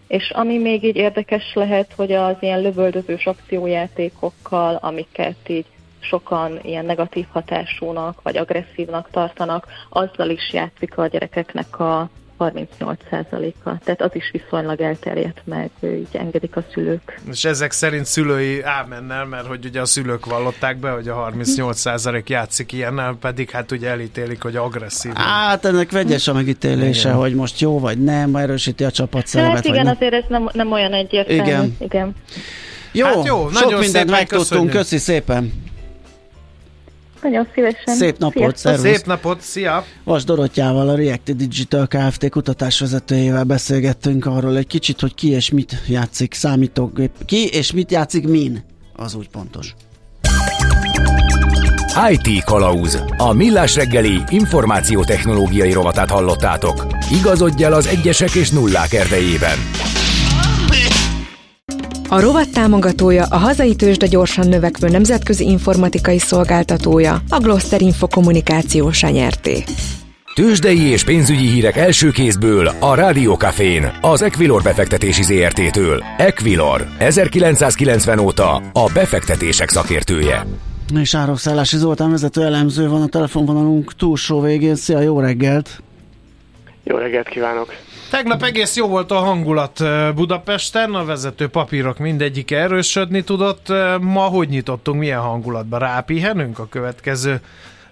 és 0.07 0.31
ami 0.31 0.59
még 0.59 0.85
így 0.85 0.97
érdekes 0.97 1.53
lehet, 1.55 1.93
hogy 1.97 2.13
az 2.13 2.35
ilyen 2.41 2.61
lövöldözős 2.61 3.27
akciójátékokkal, 3.27 4.79
amiket 4.83 5.49
így 5.49 5.67
sokan 6.03 6.59
ilyen 6.63 6.85
negatív 6.85 7.27
hatásúnak 7.33 8.23
vagy 8.23 8.37
agresszívnak 8.37 9.09
tartanak, 9.11 9.67
azzal 9.89 10.31
is 10.31 10.53
játszik 10.53 10.99
a 10.99 11.07
gyerekeknek 11.07 11.79
a 11.79 12.11
38%-a. 12.39 13.79
Tehát 13.85 14.03
az 14.03 14.11
is 14.13 14.31
viszonylag 14.33 14.81
elterjedt 14.81 15.41
meg, 15.45 15.71
így 15.83 16.09
engedik 16.13 16.57
a 16.57 16.65
szülők. 16.73 17.21
És 17.31 17.45
ezek 17.45 17.73
szerint 17.73 18.07
szülői 18.07 18.63
ámennel, 18.63 19.25
mert 19.25 19.47
hogy 19.47 19.65
ugye 19.65 19.81
a 19.81 19.85
szülők 19.85 20.27
vallották 20.27 20.77
be, 20.77 20.91
hogy 20.91 21.09
a 21.09 21.31
38% 21.37 22.27
játszik 22.27 22.73
ilyennel, 22.73 23.17
pedig 23.21 23.51
hát 23.51 23.73
ugye 23.73 23.89
elítélik, 23.89 24.43
hogy 24.43 24.57
agresszív. 24.57 25.13
Hát 25.15 25.65
ennek 25.65 25.91
vegyes 25.91 26.29
a 26.29 26.33
megítélése, 26.33 27.09
igen. 27.09 27.21
hogy 27.21 27.35
most 27.35 27.61
jó 27.61 27.79
vagy 27.79 28.03
nem, 28.03 28.37
erősíti 28.37 28.85
a 28.85 28.91
csapat 28.91 29.27
szerepet. 29.27 29.55
Hát 29.55 29.65
igen, 29.65 29.87
azért 29.87 30.15
ez 30.15 30.25
nem, 30.29 30.49
nem 30.53 30.73
olyan 30.73 30.93
egyértelmű. 30.93 31.43
Igen. 31.43 31.77
igen. 31.81 32.15
Jó, 32.93 33.07
hát 33.07 33.25
jó 33.25 33.51
sok 33.51 33.79
mindent 33.79 34.11
megtudtunk, 34.11 34.71
köszi 34.71 34.99
szépen. 34.99 35.71
Nagyon 37.23 37.49
szívesen. 37.55 37.95
Szép 37.95 38.19
napot, 38.19 38.57
szervusz. 38.57 38.83
Szép 38.83 39.07
napot, 39.07 39.41
szia! 39.41 39.85
Vas 40.05 40.25
Dorottyával, 40.25 40.89
a 40.89 40.95
React 40.95 41.37
Digital 41.37 41.87
Kft. 41.87 42.29
kutatásvezetőjével 42.29 43.45
beszélgettünk 43.45 44.27
arról 44.27 44.57
egy 44.57 44.67
kicsit, 44.67 45.01
hogy 45.01 45.15
ki 45.15 45.31
és 45.31 45.51
mit 45.51 45.83
játszik 45.89 46.35
számítógép. 46.35 47.11
Ki 47.25 47.47
és 47.47 47.73
mit 47.73 47.91
játszik 47.91 48.29
min, 48.29 48.65
az 48.97 49.15
úgy 49.15 49.29
pontos. 49.29 49.75
IT 52.11 52.45
Kalauz. 52.45 53.03
A 53.17 53.33
millás 53.33 53.75
reggeli 53.75 54.21
információtechnológiai 54.29 55.73
rovatát 55.73 56.11
hallottátok. 56.11 56.87
Igazodj 57.21 57.65
el 57.65 57.73
az 57.73 57.87
egyesek 57.87 58.35
és 58.35 58.51
nullák 58.51 58.93
erdejében. 58.93 59.59
A 62.13 62.21
rovat 62.21 62.53
támogatója 62.53 63.25
a 63.31 63.37
hazai 63.37 63.77
tőzsde 63.77 64.07
gyorsan 64.07 64.49
növekvő 64.49 64.89
nemzetközi 64.89 65.45
informatikai 65.45 66.19
szolgáltatója, 66.19 67.19
a 67.29 67.39
Gloster 67.39 67.81
Info 67.81 68.09
kommunikációs 68.09 69.03
nyerté. 69.03 69.65
Tőzsdei 70.35 70.81
és 70.81 71.05
pénzügyi 71.05 71.47
hírek 71.47 71.77
első 71.77 72.11
kézből 72.11 72.67
a 72.79 72.95
Rádiókafén, 72.95 73.93
az 74.01 74.23
Equilor 74.23 74.63
befektetési 74.63 75.23
ZRT-től. 75.23 76.05
Equilor, 76.17 76.87
1990 76.99 78.19
óta 78.19 78.55
a 78.73 78.91
befektetések 78.95 79.69
szakértője. 79.69 80.47
És 81.01 81.15
Árokszállási 81.15 81.77
Zoltán 81.77 82.11
vezető 82.11 82.43
elemző 82.43 82.89
van 82.89 83.03
a 83.03 83.07
telefonvonalunk 83.07 83.95
túlsó 83.97 84.41
végén. 84.41 84.75
Szia, 84.75 85.01
jó 85.01 85.21
reggelt! 85.21 85.83
Jó 86.85 86.97
reggelt 86.97 87.29
kívánok! 87.29 87.75
Tegnap 88.13 88.43
egész 88.43 88.77
jó 88.77 88.87
volt 88.87 89.11
a 89.11 89.15
hangulat 89.15 89.85
Budapesten, 90.15 90.95
a 90.95 91.05
vezető 91.05 91.49
papírok 91.49 91.99
mindegyik 91.99 92.51
erősödni 92.51 93.25
tudott. 93.25 93.69
Ma 94.01 94.21
hogy 94.21 94.49
nyitottunk, 94.49 94.99
milyen 94.99 95.21
hangulatban? 95.21 95.79
Rápihenünk 95.79 96.59
a 96.59 96.69
következő 96.69 97.41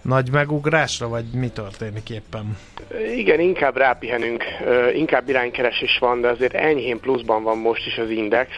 nagy 0.03 0.31
megugrásra, 0.31 1.09
vagy 1.09 1.25
mi 1.35 1.49
történik 1.49 2.11
éppen? 2.11 2.57
Igen, 3.17 3.41
inkább 3.41 3.77
rápihenünk, 3.77 4.45
inkább 4.95 5.29
iránykeresés 5.29 5.99
van, 6.01 6.21
de 6.21 6.29
azért 6.29 6.55
enyhén 6.55 7.01
pluszban 7.01 7.43
van 7.43 7.59
most 7.59 7.87
is 7.87 7.99
az 7.99 8.11
index. 8.11 8.51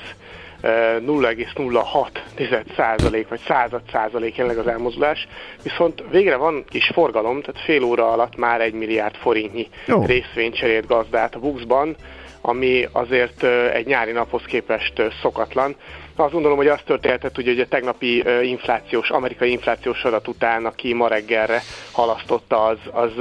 0,06% 0.63 3.25
vagy 3.29 3.41
század 3.47 3.83
százalék 3.93 4.37
jelenleg 4.37 4.67
az 4.67 4.73
elmozdulás, 4.73 5.29
viszont 5.63 6.05
végre 6.11 6.37
van 6.37 6.65
kis 6.69 6.91
forgalom, 6.95 7.41
tehát 7.41 7.63
fél 7.65 7.83
óra 7.83 8.13
alatt 8.13 8.37
már 8.37 8.61
egy 8.61 8.73
milliárd 8.73 9.15
forintnyi 9.15 9.69
Jó. 9.87 10.05
részvényt 10.05 10.55
cserélt 10.55 10.87
gazdát 10.87 11.35
a 11.35 11.39
Buxban, 11.39 11.97
ami 12.41 12.89
azért 12.93 13.43
egy 13.73 13.87
nyári 13.87 14.13
naphoz 14.13 14.43
képest 14.43 15.03
szokatlan. 15.23 15.77
Azt 16.17 16.33
gondolom, 16.33 16.57
hogy 16.57 16.67
azt 16.67 16.85
történhetett, 16.85 17.35
hogy 17.35 17.61
a 17.61 17.67
tegnapi 17.67 18.25
inflációs, 18.43 19.11
amerikai 19.11 19.51
inflációs 19.51 20.03
adat 20.03 20.29
után, 20.29 20.67
aki 20.67 20.93
ma 20.93 21.09
reggelre 21.09 21.63
halasztotta, 21.93 22.65
az, 22.65 22.79
az 22.91 23.13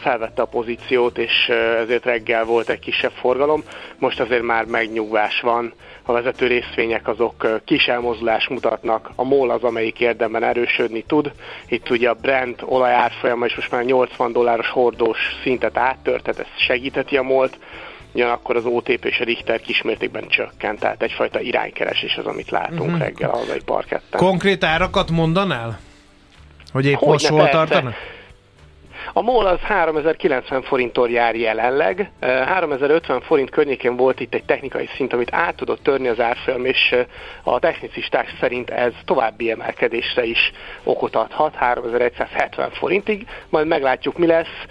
felvette 0.00 0.42
a 0.42 0.46
pozíciót, 0.46 1.18
és 1.18 1.48
ezért 1.82 2.04
reggel 2.04 2.44
volt 2.44 2.68
egy 2.68 2.78
kisebb 2.78 3.12
forgalom. 3.12 3.62
Most 3.98 4.20
azért 4.20 4.42
már 4.42 4.64
megnyugvás 4.64 5.40
van 5.40 5.72
a 6.08 6.12
vezető 6.12 6.46
részvények 6.46 7.08
azok 7.08 7.60
kis 7.64 7.86
elmozdulást 7.86 8.48
mutatnak, 8.48 9.10
a 9.14 9.24
MOL 9.24 9.50
az, 9.50 9.62
amelyik 9.62 10.00
érdemben 10.00 10.42
erősödni 10.44 11.02
tud. 11.02 11.32
Itt 11.68 11.90
ugye 11.90 12.08
a 12.08 12.14
Brent 12.14 12.62
olajárfolyama 12.64 13.46
is 13.46 13.54
most 13.54 13.70
már 13.70 13.84
80 13.84 14.32
dolláros 14.32 14.68
hordós 14.68 15.18
szintet 15.42 15.76
áttört, 15.76 16.22
tehát 16.22 16.40
ez 16.40 16.62
segítheti 16.66 17.16
a 17.16 17.22
MOL-t 17.22 17.58
ugyanakkor 18.14 18.56
az 18.56 18.64
OTP 18.64 19.04
és 19.04 19.20
a 19.20 19.24
Richter 19.24 19.60
kismértékben 19.60 20.28
csökkent, 20.28 20.78
tehát 20.78 21.02
egyfajta 21.02 21.40
iránykeresés 21.40 22.16
az, 22.16 22.26
amit 22.26 22.50
látunk 22.50 22.80
uh-huh. 22.80 22.98
reggel 22.98 23.30
a 23.30 23.36
hazai 23.36 23.60
parketten. 23.64 24.20
Konkrét 24.20 24.64
árakat 24.64 25.10
mondanál? 25.10 25.78
Hogy 26.72 26.86
épp 26.86 27.00
most 27.00 27.26
hol 27.26 27.48
tartanak? 27.48 27.94
A 29.12 29.22
MOL 29.22 29.46
az 29.46 29.60
3090 29.60 30.62
forinttól 30.62 31.10
jár 31.10 31.34
jelenleg. 31.34 32.10
3050 32.20 33.20
forint 33.20 33.50
környékén 33.50 33.96
volt 33.96 34.20
itt 34.20 34.34
egy 34.34 34.44
technikai 34.44 34.88
szint, 34.96 35.12
amit 35.12 35.32
át 35.32 35.56
tudott 35.56 35.82
törni 35.82 36.08
az 36.08 36.20
árfolyam, 36.20 36.64
és 36.64 36.94
a 37.42 37.58
technicisták 37.58 38.36
szerint 38.40 38.70
ez 38.70 38.92
további 39.04 39.50
emelkedésre 39.50 40.24
is 40.24 40.52
okot 40.82 41.16
adhat, 41.16 41.54
3170 41.54 42.70
forintig, 42.70 43.26
majd 43.48 43.66
meglátjuk 43.66 44.18
mi 44.18 44.26
lesz. 44.26 44.66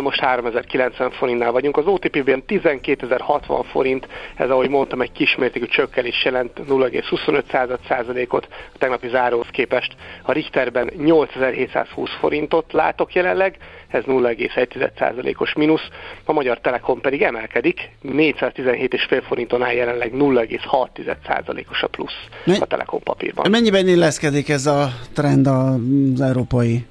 Most 0.00 0.20
3090 0.20 1.10
forintnál 1.10 1.52
vagyunk. 1.52 1.76
Az 1.76 1.86
OTP-ben 1.86 2.42
12060 2.62 3.64
forint, 3.64 4.08
ez 4.36 4.50
ahogy 4.50 4.68
mondtam, 4.68 5.00
egy 5.00 5.12
kismértékű 5.12 5.66
csökkenés 5.66 6.24
jelent 6.24 6.50
0,25%-ot 6.68 8.48
a 8.50 8.78
tegnapi 8.78 9.08
záróhoz 9.08 9.46
képest. 9.50 9.96
A 10.22 10.32
Richterben 10.32 10.90
8720 10.96 12.10
forintot 12.20 12.72
látok 12.72 13.12
jelenleg, 13.14 13.56
ez 13.88 14.02
0,1%-os 14.06 15.52
mínusz, 15.52 15.88
a 16.24 16.32
Magyar 16.32 16.60
Telekom 16.60 17.00
pedig 17.00 17.22
emelkedik, 17.22 17.90
417,5 18.04 19.22
forinton 19.26 19.62
áll 19.62 19.72
jelenleg 19.72 20.12
0,6%-os 20.14 21.82
a 21.82 21.86
plusz 21.86 22.28
a 22.60 22.66
Telekom 22.66 23.02
papírban. 23.02 23.50
Mennyiben 23.50 23.88
illeszkedik 23.88 24.48
ez 24.48 24.66
a 24.66 24.88
trend 25.12 25.46
az 25.46 26.20
európai 26.20 26.86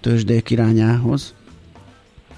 tőzsdék 0.00 0.50
irányához? 0.50 1.34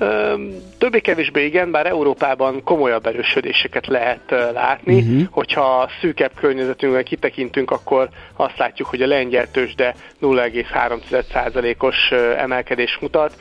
Um, 0.00 0.73
Többé-kevésbé 0.84 1.44
igen, 1.44 1.70
bár 1.70 1.86
Európában 1.86 2.62
komolyabb 2.62 3.06
erősödéseket 3.06 3.86
lehet 3.86 4.34
látni. 4.52 4.98
Uh-huh. 4.98 5.22
Hogyha 5.30 5.88
szűkebb 6.00 6.30
környezetünkben 6.34 7.04
kitekintünk, 7.04 7.70
akkor 7.70 8.08
azt 8.36 8.58
látjuk, 8.58 8.88
hogy 8.88 9.02
a 9.02 9.06
lengyel 9.06 9.50
tőzsde 9.50 9.94
0,3%-os 10.22 12.10
emelkedés 12.36 12.98
mutat. 13.00 13.36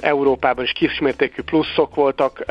Európában 0.00 0.64
is 0.64 0.72
kismértékű 0.72 1.42
pluszok 1.42 1.94
voltak, 1.94 2.44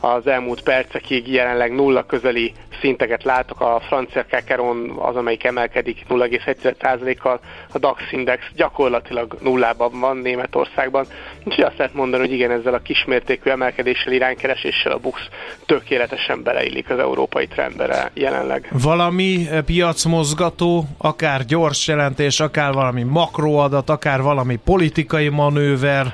az 0.00 0.26
elmúlt 0.26 0.62
percekig 0.62 1.32
jelenleg 1.32 1.74
nulla 1.74 2.06
közeli 2.06 2.52
szinteket 2.80 3.24
látok, 3.24 3.60
a 3.60 3.80
francia 3.86 4.24
Kekeron 4.24 4.90
az, 4.98 5.16
amelyik 5.16 5.44
emelkedik 5.44 6.04
0,1%-kal, 6.08 7.40
a 7.72 7.78
DAX 7.78 8.02
index 8.12 8.44
gyakorlatilag 8.56 9.36
nullában 9.40 10.00
van 10.00 10.16
Németországban, 10.16 11.06
úgyhogy 11.44 11.64
azt 11.64 11.78
lehet 11.78 11.94
mondani, 11.94 12.22
hogy 12.22 12.32
igen, 12.32 12.50
ezzel 12.50 12.74
a 12.74 12.82
kismértékű 12.94 13.50
emelkedéssel, 13.50 14.12
iránykereséssel 14.12 14.92
a 14.92 14.98
BUX 14.98 15.20
tökéletesen 15.66 16.42
beleillik 16.42 16.90
az 16.90 16.98
európai 16.98 17.46
trendbe 17.46 18.10
jelenleg. 18.14 18.68
Valami 18.70 19.46
piacmozgató, 19.64 20.84
akár 20.98 21.44
gyors 21.44 21.86
jelentés, 21.88 22.40
akár 22.40 22.72
valami 22.72 23.02
makroadat, 23.02 23.90
akár 23.90 24.22
valami 24.22 24.58
politikai 24.64 25.28
manőver, 25.28 26.12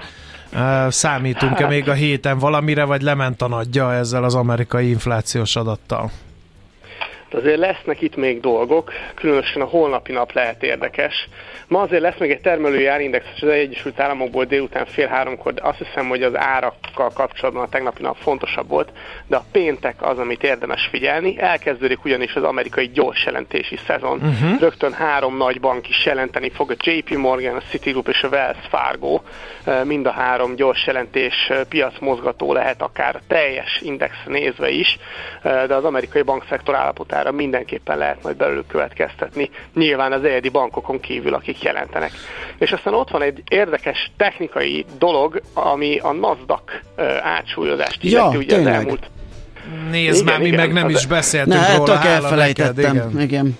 Számítunk-e 0.88 1.62
hát. 1.62 1.68
még 1.68 1.88
a 1.88 1.92
héten 1.92 2.38
valamire, 2.38 2.84
vagy 2.84 3.02
lement 3.02 3.42
a 3.42 3.48
nagyja 3.48 3.94
ezzel 3.94 4.24
az 4.24 4.34
amerikai 4.34 4.88
inflációs 4.88 5.56
adattal? 5.56 6.10
Azért 7.32 7.58
lesznek 7.58 8.00
itt 8.00 8.16
még 8.16 8.40
dolgok, 8.40 8.92
különösen 9.14 9.62
a 9.62 9.64
holnapi 9.64 10.12
nap 10.12 10.32
lehet 10.32 10.62
érdekes. 10.62 11.28
Ma 11.68 11.80
azért 11.80 12.02
lesz 12.02 12.18
még 12.18 12.30
egy 12.30 12.40
termelői 12.40 12.86
árindex 12.86 13.24
az 13.40 13.48
Egyesült 13.48 14.00
Államokból 14.00 14.44
délután 14.44 14.86
fél 14.86 15.06
háromkor, 15.06 15.54
de 15.54 15.62
azt 15.62 15.78
hiszem, 15.78 16.08
hogy 16.08 16.22
az 16.22 16.36
árakkal 16.36 17.10
kapcsolatban 17.14 17.62
a 17.62 17.68
tegnapi 17.68 18.02
nap 18.02 18.16
fontosabb 18.16 18.68
volt, 18.68 18.92
de 19.26 19.36
a 19.36 19.44
péntek 19.52 19.94
az, 19.98 20.18
amit 20.18 20.42
érdemes 20.42 20.88
figyelni. 20.90 21.38
Elkezdődik 21.38 22.04
ugyanis 22.04 22.34
az 22.34 22.42
amerikai 22.42 22.90
gyors 22.94 23.24
jelentési 23.24 23.76
szezon. 23.86 24.18
Uh-huh. 24.18 24.60
Rögtön 24.60 24.92
három 24.92 25.36
nagy 25.36 25.60
bank 25.60 25.88
is 25.88 26.04
jelenteni 26.06 26.50
fog, 26.50 26.70
a 26.70 26.74
JP 26.78 27.16
Morgan, 27.16 27.56
a 27.56 27.62
Citigroup 27.70 28.08
és 28.08 28.22
a 28.22 28.28
Wells 28.28 28.66
Fargo. 28.68 29.20
Mind 29.84 30.06
a 30.06 30.10
három 30.10 30.54
gyors 30.54 30.86
jelentés 30.86 31.52
piacmozgató 31.68 32.52
lehet 32.52 32.82
akár 32.82 33.20
teljes 33.26 33.80
index 33.82 34.14
nézve 34.26 34.70
is, 34.70 34.98
de 35.42 35.74
az 35.74 35.84
amerikai 35.84 36.22
bankszektor 36.22 36.74
állapotára 37.20 37.32
mindenképpen 37.32 37.98
lehet 37.98 38.22
majd 38.22 38.36
belőlük 38.36 38.66
következtetni. 38.66 39.50
Nyilván 39.74 40.12
az 40.12 40.24
egyedi 40.24 40.48
bankokon 40.48 41.00
kívül, 41.00 41.34
akik 41.34 41.62
jelentenek. 41.62 42.12
És 42.58 42.72
aztán 42.72 42.94
ott 42.94 43.10
van 43.10 43.22
egy 43.22 43.42
érdekes 43.48 44.10
technikai 44.16 44.84
dolog, 44.98 45.40
ami 45.54 45.98
a 45.98 46.12
NASDAQ 46.12 46.72
átsúlyozást 47.22 48.04
illeti, 48.04 48.32
ja, 48.32 48.38
ugye 48.38 48.54
tényleg. 48.54 48.74
az 48.74 48.78
elmúlt 48.78 49.10
Nézd 49.90 50.24
már, 50.24 50.38
mi 50.38 50.46
igen, 50.46 50.58
meg 50.58 50.72
nem 50.72 50.88
is 50.88 51.06
beszéltünk 51.06 51.60
ne, 51.60 51.76
róla. 51.76 51.94
Ne, 51.94 52.08
elfelejtettem. 52.08 52.94
Igen. 52.94 53.20
igen. 53.20 53.58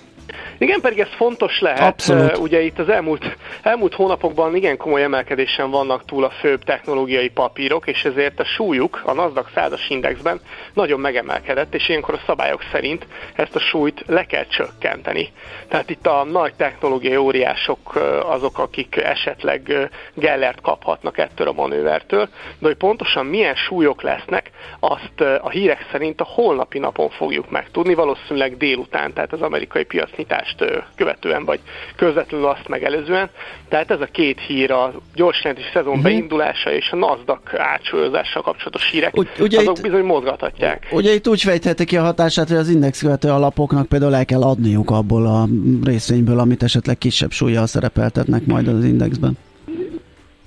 Igen, 0.57 0.81
pedig 0.81 0.99
ez 0.99 1.07
fontos 1.15 1.59
lehet. 1.59 1.79
Abszolút. 1.79 2.37
Ugye 2.37 2.61
itt 2.61 2.79
az 2.79 2.89
elmúlt, 2.89 3.37
elmúlt 3.61 3.93
hónapokban 3.93 4.55
igen 4.55 4.77
komoly 4.77 5.03
emelkedésen 5.03 5.69
vannak 5.69 6.05
túl 6.05 6.23
a 6.23 6.29
főbb 6.29 6.63
technológiai 6.63 7.29
papírok, 7.29 7.87
és 7.87 8.05
ezért 8.05 8.39
a 8.39 8.45
súlyuk 8.45 9.01
a 9.05 9.13
NASDAQ 9.13 9.49
100-as 9.55 9.85
indexben 9.89 10.41
nagyon 10.73 10.99
megemelkedett, 10.99 11.73
és 11.73 11.89
ilyenkor 11.89 12.13
a 12.13 12.21
szabályok 12.25 12.61
szerint 12.71 13.07
ezt 13.33 13.55
a 13.55 13.59
súlyt 13.59 14.03
le 14.07 14.25
kell 14.25 14.45
csökkenteni. 14.45 15.29
Tehát 15.67 15.89
itt 15.89 16.07
a 16.07 16.23
nagy 16.23 16.53
technológiai 16.53 17.17
óriások 17.17 17.95
azok, 18.25 18.59
akik 18.59 18.95
esetleg 18.95 19.89
Gellert 20.13 20.61
kaphatnak 20.61 21.17
ettől 21.17 21.47
a 21.47 21.51
manővertől, 21.51 22.29
de 22.59 22.67
hogy 22.67 22.77
pontosan 22.77 23.25
milyen 23.25 23.55
súlyok 23.55 24.01
lesznek, 24.01 24.49
azt 24.79 25.21
a 25.41 25.49
hírek 25.49 25.87
szerint 25.91 26.21
a 26.21 26.27
holnapi 26.27 26.79
napon 26.79 27.09
fogjuk 27.09 27.49
megtudni, 27.49 27.93
valószínűleg 27.93 28.57
délután, 28.57 29.13
tehát 29.13 29.33
az 29.33 29.41
amerikai 29.41 29.83
piacnyitás 29.83 30.20
választást 30.27 30.85
követően, 30.95 31.45
vagy 31.45 31.59
közvetlenül 31.95 32.47
azt 32.47 32.67
megelőzően. 32.67 33.29
Tehát 33.69 33.91
ez 33.91 34.01
a 34.01 34.07
két 34.11 34.39
hír, 34.39 34.71
a 34.71 34.93
gyors 35.15 35.43
jelentési 35.43 35.69
szezon 35.73 35.87
uh-huh. 35.87 36.03
beindulása 36.03 36.71
és 36.71 36.89
a 36.91 36.95
NASDAQ 36.95 37.57
átsúlyozással 37.57 38.41
kapcsolatos 38.41 38.89
hírek, 38.91 39.17
Ugy, 39.17 39.27
ugye 39.39 39.59
azok 39.59 39.77
itt, 39.77 39.83
bizony 39.83 40.03
mozgathatják. 40.03 40.87
Ugye 40.91 41.13
itt 41.13 41.27
úgy 41.27 41.41
fejtheti 41.41 41.85
ki 41.85 41.97
a 41.97 42.01
hatását, 42.01 42.47
hogy 42.47 42.57
az 42.57 42.69
indexkövető 42.69 43.29
alapoknak 43.29 43.87
például 43.87 44.15
el 44.15 44.25
kell 44.25 44.41
adniuk 44.41 44.89
abból 44.89 45.25
a 45.25 45.47
részvényből, 45.83 46.39
amit 46.39 46.63
esetleg 46.63 46.97
kisebb 46.97 47.31
súlyjal 47.31 47.67
szerepeltetnek 47.67 48.45
majd 48.45 48.67
az 48.67 48.83
indexben. 48.83 49.37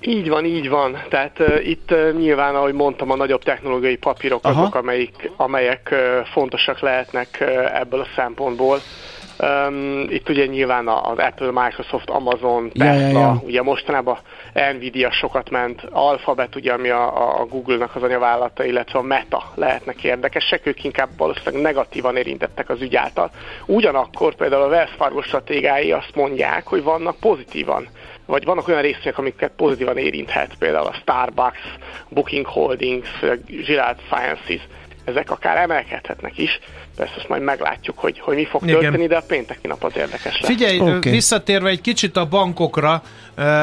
Így 0.06 0.28
van, 0.28 0.44
így 0.44 0.68
van. 0.68 1.02
Tehát 1.08 1.38
uh, 1.38 1.68
itt 1.68 1.90
uh, 1.90 2.12
nyilván, 2.18 2.54
ahogy 2.54 2.72
mondtam, 2.72 3.10
a 3.10 3.16
nagyobb 3.16 3.42
technológiai 3.42 3.96
papírok 3.96 4.44
Aha. 4.44 4.60
azok, 4.60 4.74
amelyik, 4.74 5.30
amelyek 5.37 5.88
uh, 5.92 6.26
fontosak 6.26 6.80
lehetnek 6.80 7.38
uh, 7.40 7.80
ebből 7.80 8.00
a 8.00 8.06
szempontból. 8.16 8.80
Um, 9.38 10.07
itt 10.09 10.29
ugye 10.29 10.47
nyilván 10.47 10.88
az 10.88 11.18
Apple, 11.18 11.51
Microsoft, 11.51 12.11
Amazon, 12.11 12.70
Tesla, 12.70 12.94
ja, 12.94 13.09
ja, 13.09 13.18
ja. 13.18 13.40
ugye 13.44 13.62
mostanában 13.62 14.18
Nvidia 14.77 15.11
sokat 15.11 15.51
ment, 15.51 15.83
Alphabet, 15.90 16.57
ugye, 16.57 16.73
ami 16.73 16.88
a, 16.88 17.40
a 17.40 17.44
Google-nak 17.44 17.97
az 17.97 18.03
anyavállalata, 18.03 18.64
illetve 18.64 18.99
a 18.99 19.03
Meta 19.03 19.53
lehetnek 19.55 20.05
érdekesek, 20.05 20.66
ők 20.66 20.85
inkább 20.85 21.09
valószínűleg 21.16 21.62
negatívan 21.62 22.16
érintettek 22.16 22.68
az 22.70 22.81
ügy 22.81 22.97
által. 22.97 23.31
Ugyanakkor 23.66 24.35
például 24.35 24.62
a 24.62 24.68
Wells 24.68 24.94
Fargo 24.97 25.23
stratégái 25.23 25.92
azt 25.92 26.14
mondják, 26.14 26.66
hogy 26.66 26.83
vannak 26.83 27.16
pozitívan 27.16 27.88
vagy 28.27 28.44
vannak 28.44 28.68
olyan 28.68 28.83
részek, 28.83 29.18
amiket 29.18 29.53
pozitívan 29.57 29.97
érinthet, 29.97 30.55
például 30.59 30.87
a 30.87 30.92
Starbucks, 31.01 31.59
Booking 32.09 32.47
Holdings, 32.47 33.09
Girard 33.47 33.99
Sciences, 34.01 34.68
ezek 35.05 35.31
akár 35.31 35.57
emelkedhetnek 35.57 36.38
is. 36.38 36.61
Persze 36.96 37.14
azt 37.16 37.28
majd 37.28 37.42
meglátjuk, 37.42 37.98
hogy, 37.98 38.20
hogy 38.20 38.37
mi 38.37 38.44
fog 38.44 38.62
Igen. 38.62 38.80
történni, 38.80 39.07
de 39.07 39.16
a 39.16 39.22
pénteki 39.26 39.66
nap 39.66 39.85
az 39.85 39.92
érdekes 39.96 40.40
lesz. 40.40 40.50
Figyelj, 40.50 40.80
okay. 40.80 41.12
visszatérve 41.12 41.68
egy 41.68 41.80
kicsit 41.80 42.16
a 42.16 42.26
bankokra, 42.26 43.02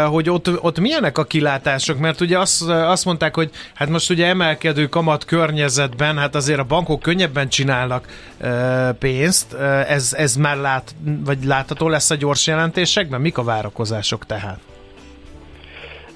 hogy 0.10 0.30
ott, 0.30 0.64
ott 0.64 0.80
milyenek 0.80 1.18
a 1.18 1.24
kilátások, 1.24 2.00
mert 2.00 2.22
ugye 2.22 2.40
azt, 2.40 2.62
azt 2.70 3.06
mondták, 3.06 3.36
hogy 3.36 3.50
hát 3.74 3.90
most 3.90 4.10
ugye 4.10 4.26
emelkedő 4.26 4.88
kamat 4.88 5.26
környezetben, 5.26 6.18
hát 6.18 6.36
azért 6.36 6.60
a 6.60 6.64
bankok 6.64 7.02
könnyebben 7.02 7.50
csinálnak 7.50 8.08
pénzt, 9.00 9.54
ez, 9.88 10.14
ez 10.18 10.36
már 10.36 10.58
lát, 10.58 10.96
vagy 11.26 11.44
látható 11.44 11.88
lesz 11.88 12.10
a 12.10 12.16
gyors 12.16 12.48
jelentésekben? 12.48 13.22
Mik 13.22 13.38
a 13.38 13.44
várakozások 13.44 14.26
tehát? 14.26 14.60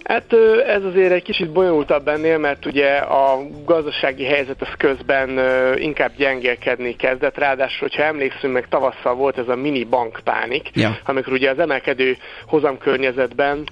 Hát 0.05 0.33
ez 0.67 0.83
azért 0.83 1.11
egy 1.11 1.23
kicsit 1.23 1.51
bonyolultabb 1.51 2.07
ennél, 2.07 2.37
mert 2.37 2.65
ugye 2.65 2.95
a 2.97 3.39
gazdasági 3.65 4.23
helyzet 4.25 4.61
az 4.61 4.73
közben 4.77 5.39
inkább 5.77 6.11
gyengélkedni 6.17 6.95
kezdett, 6.95 7.37
ráadásul, 7.37 7.79
hogyha 7.79 8.03
emlékszünk, 8.03 8.53
meg 8.53 8.67
tavasszal 8.67 9.15
volt 9.15 9.37
ez 9.37 9.47
a 9.47 9.55
mini 9.55 9.83
bankpánik, 9.83 10.69
ja. 10.73 10.97
amikor 11.05 11.33
ugye 11.33 11.49
az 11.49 11.59
emelkedő 11.59 12.17
hozamkörnyezetben 12.45 13.63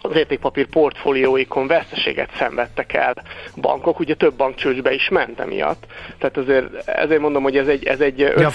az 0.00 0.16
értékpapír 0.16 0.66
portfólióikon 0.66 1.66
veszteséget 1.66 2.30
szenvedtek 2.38 2.92
el 2.92 3.14
bankok, 3.56 3.98
ugye 3.98 4.14
több 4.14 4.34
bank 4.34 4.54
csőcsbe 4.54 4.92
is 4.92 5.08
ment 5.08 5.40
emiatt. 5.40 5.86
Tehát 6.18 6.36
azért, 6.36 6.88
ezért 6.88 7.20
mondom, 7.20 7.42
hogy 7.42 7.56
ez 7.56 7.66
egy, 7.66 7.84
ez 7.84 8.00
egy 8.00 8.18
ja, 8.18 8.50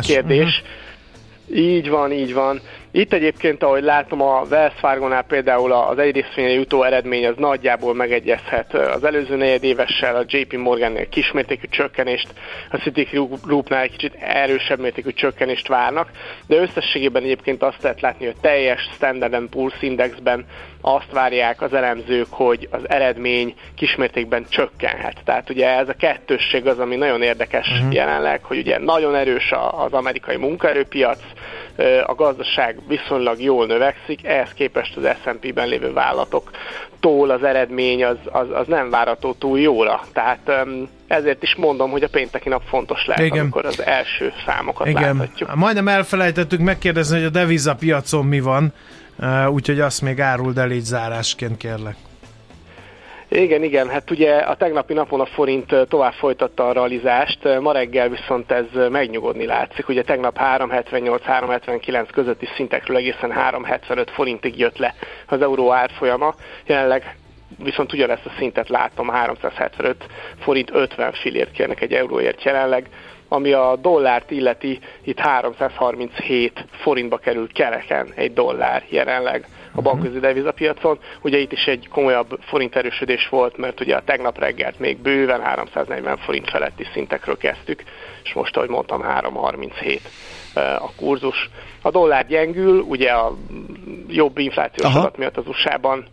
kérdés. 0.00 0.62
Uh-huh. 0.62 1.58
Így 1.58 1.88
van, 1.88 2.12
így 2.12 2.34
van. 2.34 2.60
Itt 2.96 3.12
egyébként, 3.12 3.62
ahogy 3.62 3.82
látom, 3.82 4.20
a 4.22 4.46
Wells 4.50 4.74
Fargo-nál 4.76 5.22
például 5.22 5.72
az 5.72 5.98
egy 5.98 6.14
részvényre 6.14 6.52
jutó 6.52 6.82
eredmény 6.82 7.26
az 7.26 7.34
nagyjából 7.36 7.94
megegyezhet 7.94 8.74
az 8.74 9.04
előző 9.04 9.36
negyedévessel, 9.36 10.16
a 10.16 10.24
JP 10.26 10.52
Morgan-nél 10.52 11.08
kismértékű 11.08 11.66
csökkenést, 11.70 12.32
a 12.70 12.76
Citigroup-nál 12.76 13.82
egy 13.82 13.90
kicsit 13.90 14.14
erősebb 14.14 14.80
mértékű 14.80 15.10
csökkenést 15.10 15.68
várnak, 15.68 16.10
de 16.46 16.56
összességében 16.56 17.22
egyébként 17.22 17.62
azt 17.62 17.82
lehet 17.82 18.00
látni, 18.00 18.24
hogy 18.26 18.36
teljes 18.40 18.90
Standard 18.94 19.48
Poor's 19.50 19.76
Indexben 19.80 20.44
azt 20.86 21.12
várják 21.12 21.62
az 21.62 21.74
elemzők, 21.74 22.26
hogy 22.30 22.68
az 22.70 22.88
eredmény 22.88 23.54
kismértékben 23.74 24.46
csökkenhet. 24.48 25.16
Tehát 25.24 25.50
ugye 25.50 25.68
ez 25.68 25.88
a 25.88 25.94
kettősség 25.94 26.66
az, 26.66 26.78
ami 26.78 26.96
nagyon 26.96 27.22
érdekes 27.22 27.68
uh-huh. 27.68 27.94
jelenleg, 27.94 28.44
hogy 28.44 28.58
ugye 28.58 28.78
nagyon 28.78 29.14
erős 29.14 29.52
az 29.70 29.92
amerikai 29.92 30.36
munkaerőpiac, 30.36 31.18
a 32.06 32.14
gazdaság 32.14 32.78
viszonylag 32.88 33.42
jól 33.42 33.66
növekszik, 33.66 34.26
ehhez 34.26 34.52
képest 34.54 34.96
az 34.96 35.16
S&P-ben 35.22 35.68
lévő 35.68 35.92
vállalatoktól 35.92 37.30
az 37.30 37.42
eredmény 37.42 38.04
az, 38.04 38.16
az, 38.24 38.46
az 38.52 38.66
nem 38.66 38.90
várható 38.90 39.32
túl 39.32 39.60
jóra. 39.60 40.00
Tehát 40.12 40.66
ezért 41.06 41.42
is 41.42 41.54
mondom, 41.54 41.90
hogy 41.90 42.02
a 42.02 42.08
pénteki 42.08 42.48
nap 42.48 42.62
fontos 42.66 43.06
lehet, 43.06 43.24
Igen. 43.24 43.38
amikor 43.38 43.64
az 43.66 43.82
első 43.82 44.32
számokat 44.46 44.86
Igen. 44.86 45.02
láthatjuk. 45.02 45.54
Majdnem 45.54 45.88
elfelejtettük 45.88 46.60
megkérdezni, 46.60 47.16
hogy 47.16 47.26
a 47.26 47.30
devizapiacon 47.30 48.26
mi 48.26 48.40
van, 48.40 48.72
úgyhogy 49.48 49.80
azt 49.80 50.02
még 50.02 50.20
áruld 50.20 50.58
el 50.58 50.70
így 50.70 50.84
zárásként 50.84 51.56
kérlek. 51.56 51.96
Igen, 53.28 53.62
igen, 53.62 53.88
hát 53.88 54.10
ugye 54.10 54.36
a 54.36 54.54
tegnapi 54.54 54.92
napon 54.92 55.20
a 55.20 55.26
forint 55.26 55.74
tovább 55.88 56.12
folytatta 56.12 56.68
a 56.68 56.72
realizást, 56.72 57.60
ma 57.60 57.72
reggel 57.72 58.08
viszont 58.08 58.50
ez 58.50 58.64
megnyugodni 58.90 59.46
látszik. 59.46 59.88
Ugye 59.88 60.02
tegnap 60.02 60.38
378-379 60.40 62.08
közötti 62.12 62.46
szintekről 62.56 62.96
egészen 62.96 63.30
375 63.30 64.10
forintig 64.10 64.58
jött 64.58 64.78
le 64.78 64.94
az 65.26 65.42
euró 65.42 65.72
árfolyama, 65.72 66.34
jelenleg 66.66 67.16
viszont 67.58 67.92
ugyanezt 67.92 68.26
a 68.26 68.32
szintet 68.38 68.68
látom, 68.68 69.08
375 69.08 70.06
forint 70.38 70.70
50 70.72 71.12
fillért 71.12 71.50
kérnek 71.50 71.80
egy 71.80 71.92
euróért 71.92 72.42
jelenleg, 72.42 72.88
ami 73.28 73.52
a 73.52 73.76
dollárt 73.76 74.30
illeti, 74.30 74.78
itt 75.02 75.18
337 75.18 76.64
forintba 76.70 77.16
kerül 77.16 77.52
kereken 77.52 78.12
egy 78.14 78.32
dollár 78.32 78.84
jelenleg 78.88 79.48
a 79.74 79.80
mhm. 79.80 79.84
bankközi 79.84 80.18
devizapiacon. 80.18 80.98
Ugye 81.20 81.38
itt 81.38 81.52
is 81.52 81.66
egy 81.66 81.88
komolyabb 81.88 82.38
forint 82.40 82.76
erősödés 82.76 83.28
volt, 83.28 83.56
mert 83.56 83.80
ugye 83.80 83.96
a 83.96 84.02
tegnap 84.04 84.38
reggelt 84.38 84.78
még 84.78 84.98
bőven 84.98 85.42
340 85.42 86.16
forint 86.16 86.50
feletti 86.50 86.86
szintekről 86.92 87.36
kezdtük, 87.36 87.82
és 88.24 88.32
most, 88.32 88.56
ahogy 88.56 88.68
mondtam, 88.68 89.02
337 89.02 90.00
a 90.54 90.94
kurzus. 90.96 91.50
A 91.82 91.90
dollár 91.90 92.26
gyengül, 92.26 92.80
ugye 92.80 93.10
a 93.10 93.34
jobb 94.08 94.38
inflációs 94.38 94.94
adat 94.94 95.16
miatt 95.16 95.36
az 95.36 95.46
USA-ban, 95.46 96.06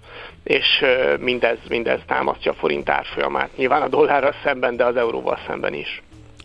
és 0.43 0.85
mindez, 1.19 1.57
mindez 1.69 1.99
támasztja 2.07 2.51
a 2.51 2.55
forint 2.55 2.89
árfolyamát. 2.89 3.49
Nyilván 3.55 3.81
a 3.81 3.87
dollárral 3.87 4.35
szemben, 4.43 4.75
de 4.75 4.85
az 4.85 4.95
euróval 4.95 5.39
szemben 5.47 5.73
is. 5.73 6.01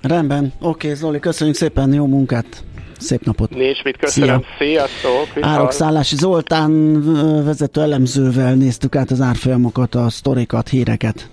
Rendben, 0.07 0.53
oké 0.61 0.95
Zoli, 0.95 1.19
köszönjük 1.19 1.57
szépen, 1.57 1.92
jó 1.92 2.07
munkát! 2.07 2.64
Szép 2.99 3.25
napot! 3.25 3.51
Nincs 3.51 3.83
mit, 3.85 3.97
köszönöm, 3.97 4.42
Szia. 4.59 4.69
sziasztok! 4.69 5.45
Árokszállási 5.45 6.16
Zoltán 6.16 7.03
vezető 7.45 7.81
elemzővel 7.81 8.55
néztük 8.55 8.97
át 8.97 9.11
az 9.11 9.21
árfolyamokat, 9.21 9.95
a 9.95 10.11
sztorikat, 10.11 10.69
híreket. 10.69 11.31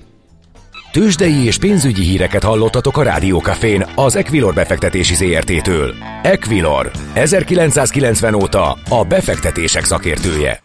Tőzsdei 0.92 1.46
és 1.46 1.58
pénzügyi 1.58 2.04
híreket 2.04 2.44
hallottatok 2.44 2.98
a 2.98 3.04
Rádiókafén 3.04 3.86
az 3.96 4.16
Equilor 4.16 4.54
befektetési 4.54 5.14
ZRT-től. 5.14 5.94
Equilor, 6.22 6.92
1990 7.14 8.34
óta 8.34 8.78
a 8.90 9.04
befektetések 9.04 9.84
szakértője. 9.84 10.64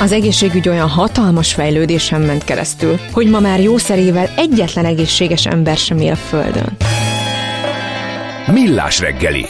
Az 0.00 0.12
egészségügy 0.12 0.68
olyan 0.68 0.88
hatalmas 0.88 1.54
fejlődésen 1.54 2.20
ment 2.20 2.44
keresztül, 2.44 2.98
hogy 3.12 3.30
ma 3.30 3.40
már 3.40 3.60
jószerével 3.60 4.26
egyetlen 4.36 4.84
egészséges 4.84 5.46
ember 5.46 5.76
sem 5.76 5.98
él 5.98 6.12
a 6.12 6.16
Földön. 6.16 6.76
Millás 8.52 9.00
reggeli. 9.00 9.46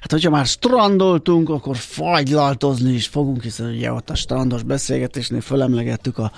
Hát, 0.00 0.10
hogyha 0.10 0.30
már 0.30 0.46
strandoltunk, 0.46 1.48
akkor 1.48 1.76
fagylaltozni 1.76 2.92
is 2.92 3.06
fogunk, 3.06 3.42
hiszen 3.42 3.66
ugye 3.66 3.92
ott 3.92 4.10
a 4.10 4.14
strandos 4.14 4.62
beszélgetésnél 4.62 5.40
fölemlegettük 5.40 6.18
a 6.18 6.32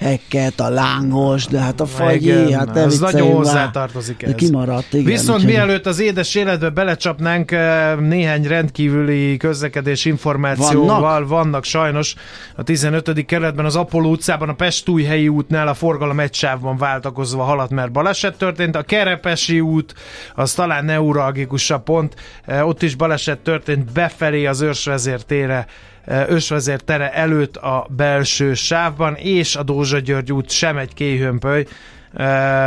hekket, 0.00 0.60
a 0.60 0.68
lángos, 0.68 1.46
de 1.46 1.58
hát 1.58 1.80
a 1.80 1.86
fagyi, 1.86 2.30
igen, 2.30 2.58
hát 2.58 2.76
ez 2.76 2.98
nagyon 2.98 3.32
hozzátartozik 3.32 4.22
ez. 4.22 4.34
Kimaradt, 4.34 4.92
igen. 4.92 5.04
Viszont 5.04 5.38
úgyhogy... 5.38 5.54
mielőtt 5.54 5.86
az 5.86 6.00
édes 6.00 6.34
életbe 6.34 6.70
belecsapnánk, 6.70 7.50
eh, 7.50 7.96
néhány 7.96 8.46
rendkívüli 8.46 9.36
közlekedés 9.36 10.04
információval 10.04 11.00
vannak, 11.00 11.28
vannak 11.28 11.64
sajnos 11.64 12.14
a 12.56 12.62
15. 12.62 13.24
kerületben, 13.24 13.64
az 13.64 13.76
Apollo 13.76 14.08
utcában, 14.08 14.48
a 14.48 14.54
Pestújhelyi 14.54 15.28
útnál 15.28 15.68
a 15.68 15.74
forgalom 15.74 16.20
egy 16.20 16.34
sávban 16.34 16.76
váltakozva 16.76 17.42
haladt, 17.42 17.70
mert 17.70 17.92
baleset 17.92 18.38
történt. 18.38 18.76
A 18.76 18.82
Kerepesi 18.82 19.60
út, 19.60 19.94
az 20.34 20.52
talán 20.52 20.84
neuralgikusabb 20.84 21.82
pont, 21.82 22.14
eh, 22.44 22.66
ott 22.66 22.82
is 22.82 22.94
baleset 22.94 23.38
történt 23.38 23.92
befelé 23.92 24.46
az 24.46 24.60
őrsvezér 24.60 25.22
tére 25.22 25.66
Ösvezér 26.06 26.80
tere 26.80 27.12
előtt 27.12 27.56
a 27.56 27.86
belső 27.96 28.54
sávban, 28.54 29.14
és 29.14 29.56
a 29.56 29.62
Dózsa 29.62 29.98
György 29.98 30.32
út 30.32 30.50
sem 30.50 30.76
egy 30.76 30.94
kéhömpöly, 30.94 31.66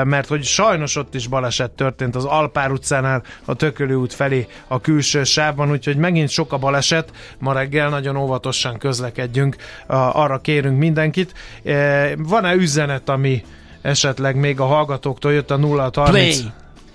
mert 0.03 0.27
hogy 0.27 0.43
sajnos 0.43 0.95
ott 0.95 1.15
is 1.15 1.27
baleset 1.27 1.71
történt 1.71 2.15
az 2.15 2.25
Alpár 2.25 2.71
utcánál 2.71 3.23
a 3.45 3.53
Tökölő 3.53 3.95
út 3.95 4.13
felé 4.13 4.47
a 4.67 4.81
külső 4.81 5.23
sávban, 5.23 5.71
úgyhogy 5.71 5.97
megint 5.97 6.29
sok 6.29 6.53
a 6.53 6.57
baleset, 6.57 7.11
ma 7.39 7.53
reggel 7.53 7.89
nagyon 7.89 8.15
óvatosan 8.15 8.77
közlekedjünk, 8.77 9.55
arra 9.87 10.37
kérünk 10.37 10.77
mindenkit. 10.77 11.33
Van-e 12.17 12.53
üzenet, 12.53 13.09
ami 13.09 13.43
esetleg 13.81 14.35
még 14.35 14.59
a 14.59 14.65
hallgatóktól 14.65 15.33
jött 15.33 15.51
a 15.51 15.57
0 15.57 15.89
30 15.93 16.39
Play. 16.39 16.51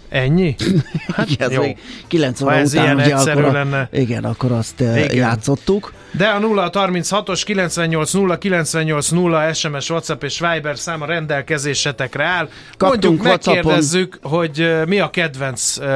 Ennyi? 0.09 0.55
Hát 1.17 1.31
igen, 1.31 1.51
jó. 1.51 1.63
9 2.07 2.41
óra 2.41 2.51
ha 2.51 2.57
ez 2.57 2.73
után, 2.73 2.85
ilyen 2.85 2.97
ugye, 2.97 3.33
akkor, 3.33 3.53
lenne. 3.53 3.89
Igen, 3.93 4.25
akkor 4.25 4.53
azt 4.53 4.81
igen. 4.81 5.15
játszottuk. 5.15 5.93
De 6.11 6.27
a 6.27 6.39
0 6.39 6.71
36-os 6.73 7.43
98 7.45 8.13
0 8.13 8.39
98 8.39 9.09
0 9.09 9.53
SMS, 9.53 9.91
WhatsApp 9.91 10.23
és 10.23 10.41
Viber 10.41 10.79
száma 10.79 11.07
rendelkezésetekre 11.07 12.25
áll. 12.25 12.49
Kaptunk 12.77 13.03
Mondjuk 13.03 13.23
megkérdezzük, 13.23 14.19
hogy 14.23 14.73
mi 14.87 14.99
a 15.01 15.11
kedvenc 15.11 15.77
uh, 15.77 15.87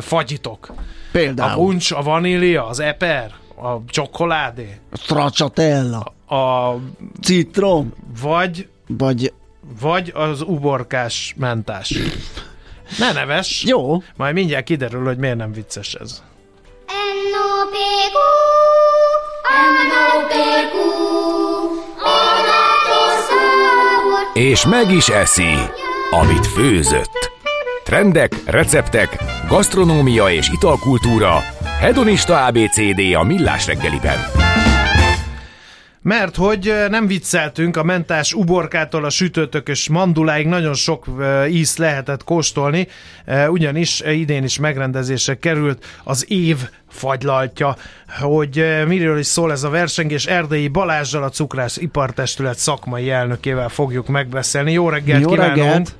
fagyitok. 0.00 0.72
Például. 1.12 1.50
A 1.50 1.54
puncs, 1.54 1.90
a 1.90 2.02
vanília, 2.02 2.66
az 2.66 2.80
eper, 2.80 3.32
a 3.56 3.84
csokoládé. 3.86 4.78
A 4.90 4.96
stracciatella. 4.96 6.12
A, 6.26 6.34
a 6.34 6.78
citrom. 7.22 7.92
Vagy 8.22 8.68
vagy 8.88 9.32
vagy 9.80 10.12
az 10.14 10.42
uborkás 10.42 11.34
mentás. 11.38 11.94
Ne 12.98 13.12
neves. 13.12 13.64
Jó. 13.66 14.02
Majd 14.16 14.34
mindjárt 14.34 14.64
kiderül, 14.64 15.04
hogy 15.04 15.18
miért 15.18 15.36
nem 15.36 15.52
vicces 15.52 15.94
ez. 15.94 16.22
És 24.32 24.66
meg 24.66 24.90
is 24.90 25.08
eszi, 25.08 25.54
amit 26.10 26.46
főzött. 26.46 27.30
Trendek, 27.84 28.32
receptek, 28.46 29.16
gasztronómia 29.48 30.30
és 30.30 30.48
italkultúra. 30.48 31.42
Hedonista 31.80 32.44
ABCD 32.46 33.14
a 33.14 33.22
millás 33.22 33.66
reggeliben. 33.66 34.47
Mert 36.08 36.36
hogy 36.36 36.74
nem 36.90 37.06
vicceltünk, 37.06 37.76
a 37.76 37.82
mentás 37.82 38.32
uborkától 38.32 39.04
a 39.04 39.10
sütőtökös 39.10 39.88
manduláig 39.88 40.46
nagyon 40.46 40.74
sok 40.74 41.06
íz 41.48 41.76
lehetett 41.76 42.24
kóstolni, 42.24 42.88
ugyanis 43.48 44.00
idén 44.00 44.44
is 44.44 44.58
megrendezésre 44.58 45.38
került 45.38 45.84
az 46.04 46.24
év 46.30 46.56
fagylaltja, 46.88 47.76
hogy 48.20 48.64
miről 48.86 49.18
is 49.18 49.26
szól 49.26 49.52
ez 49.52 49.62
a 49.62 49.70
versengés. 49.70 50.26
Erdei 50.26 50.68
Balázsjal, 50.68 51.22
a 51.22 51.28
Cukrász 51.28 51.76
Ipartestület 51.76 52.58
szakmai 52.58 53.10
elnökével 53.10 53.68
fogjuk 53.68 54.06
megbeszélni. 54.06 54.72
Jó 54.72 54.88
reggelt 54.88 55.22
Jó 55.22 55.28
kívánunk! 55.28 55.56
Reggelt. 55.56 55.94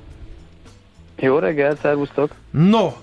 Jó 1.21 1.37
reggel, 1.37 1.77
szervusztok! 1.81 2.31
No, 2.51 2.85
uh, 2.85 2.93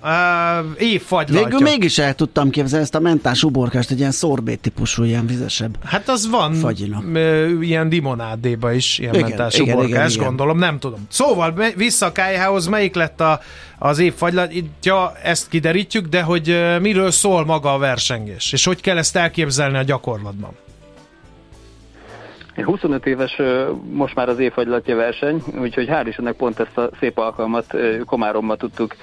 évfagylaltja. 0.78 1.48
Végül 1.48 1.60
mégis 1.60 1.98
el 1.98 2.14
tudtam 2.14 2.50
képzelni 2.50 2.84
ezt 2.84 2.94
a 2.94 3.00
mentás 3.00 3.42
uborkást, 3.42 3.90
egy 3.90 3.98
ilyen 3.98 4.10
szorbét 4.10 4.60
típusú, 4.60 5.02
ilyen 5.02 5.26
vizesebb 5.26 5.76
Hát 5.84 6.08
az 6.08 6.30
van 6.30 6.52
fagyinak. 6.52 7.04
ilyen 7.60 7.88
limonádéba 7.88 8.72
is, 8.72 8.98
ilyen 8.98 9.14
igen, 9.14 9.28
mentás 9.28 9.58
igen, 9.58 9.76
uborkás, 9.76 10.14
igen, 10.14 10.26
gondolom, 10.26 10.58
nem 10.58 10.78
tudom. 10.78 11.06
Szóval 11.08 11.54
vissza 11.76 12.06
a 12.06 12.12
melyik 12.70 12.94
lett 12.94 13.20
a, 13.20 13.40
az 13.78 13.98
évfagylaltja, 13.98 15.12
ezt 15.22 15.48
kiderítjük, 15.48 16.06
de 16.06 16.22
hogy 16.22 16.76
miről 16.80 17.10
szól 17.10 17.44
maga 17.44 17.72
a 17.72 17.78
versengés, 17.78 18.52
és 18.52 18.64
hogy 18.64 18.80
kell 18.80 18.98
ezt 18.98 19.16
elképzelni 19.16 19.76
a 19.76 19.82
gyakorlatban? 19.82 20.50
25 22.64 23.06
éves 23.06 23.40
most 23.90 24.14
már 24.14 24.28
az 24.28 24.38
évfagylatja 24.38 24.96
verseny, 24.96 25.42
úgyhogy 25.60 25.88
hál' 25.90 26.04
Istennek 26.06 26.36
pont 26.36 26.60
ezt 26.60 26.78
a 26.78 26.90
szép 27.00 27.18
alkalmat 27.18 27.74
Komárommal 28.04 28.56
tudtuk 28.56 28.96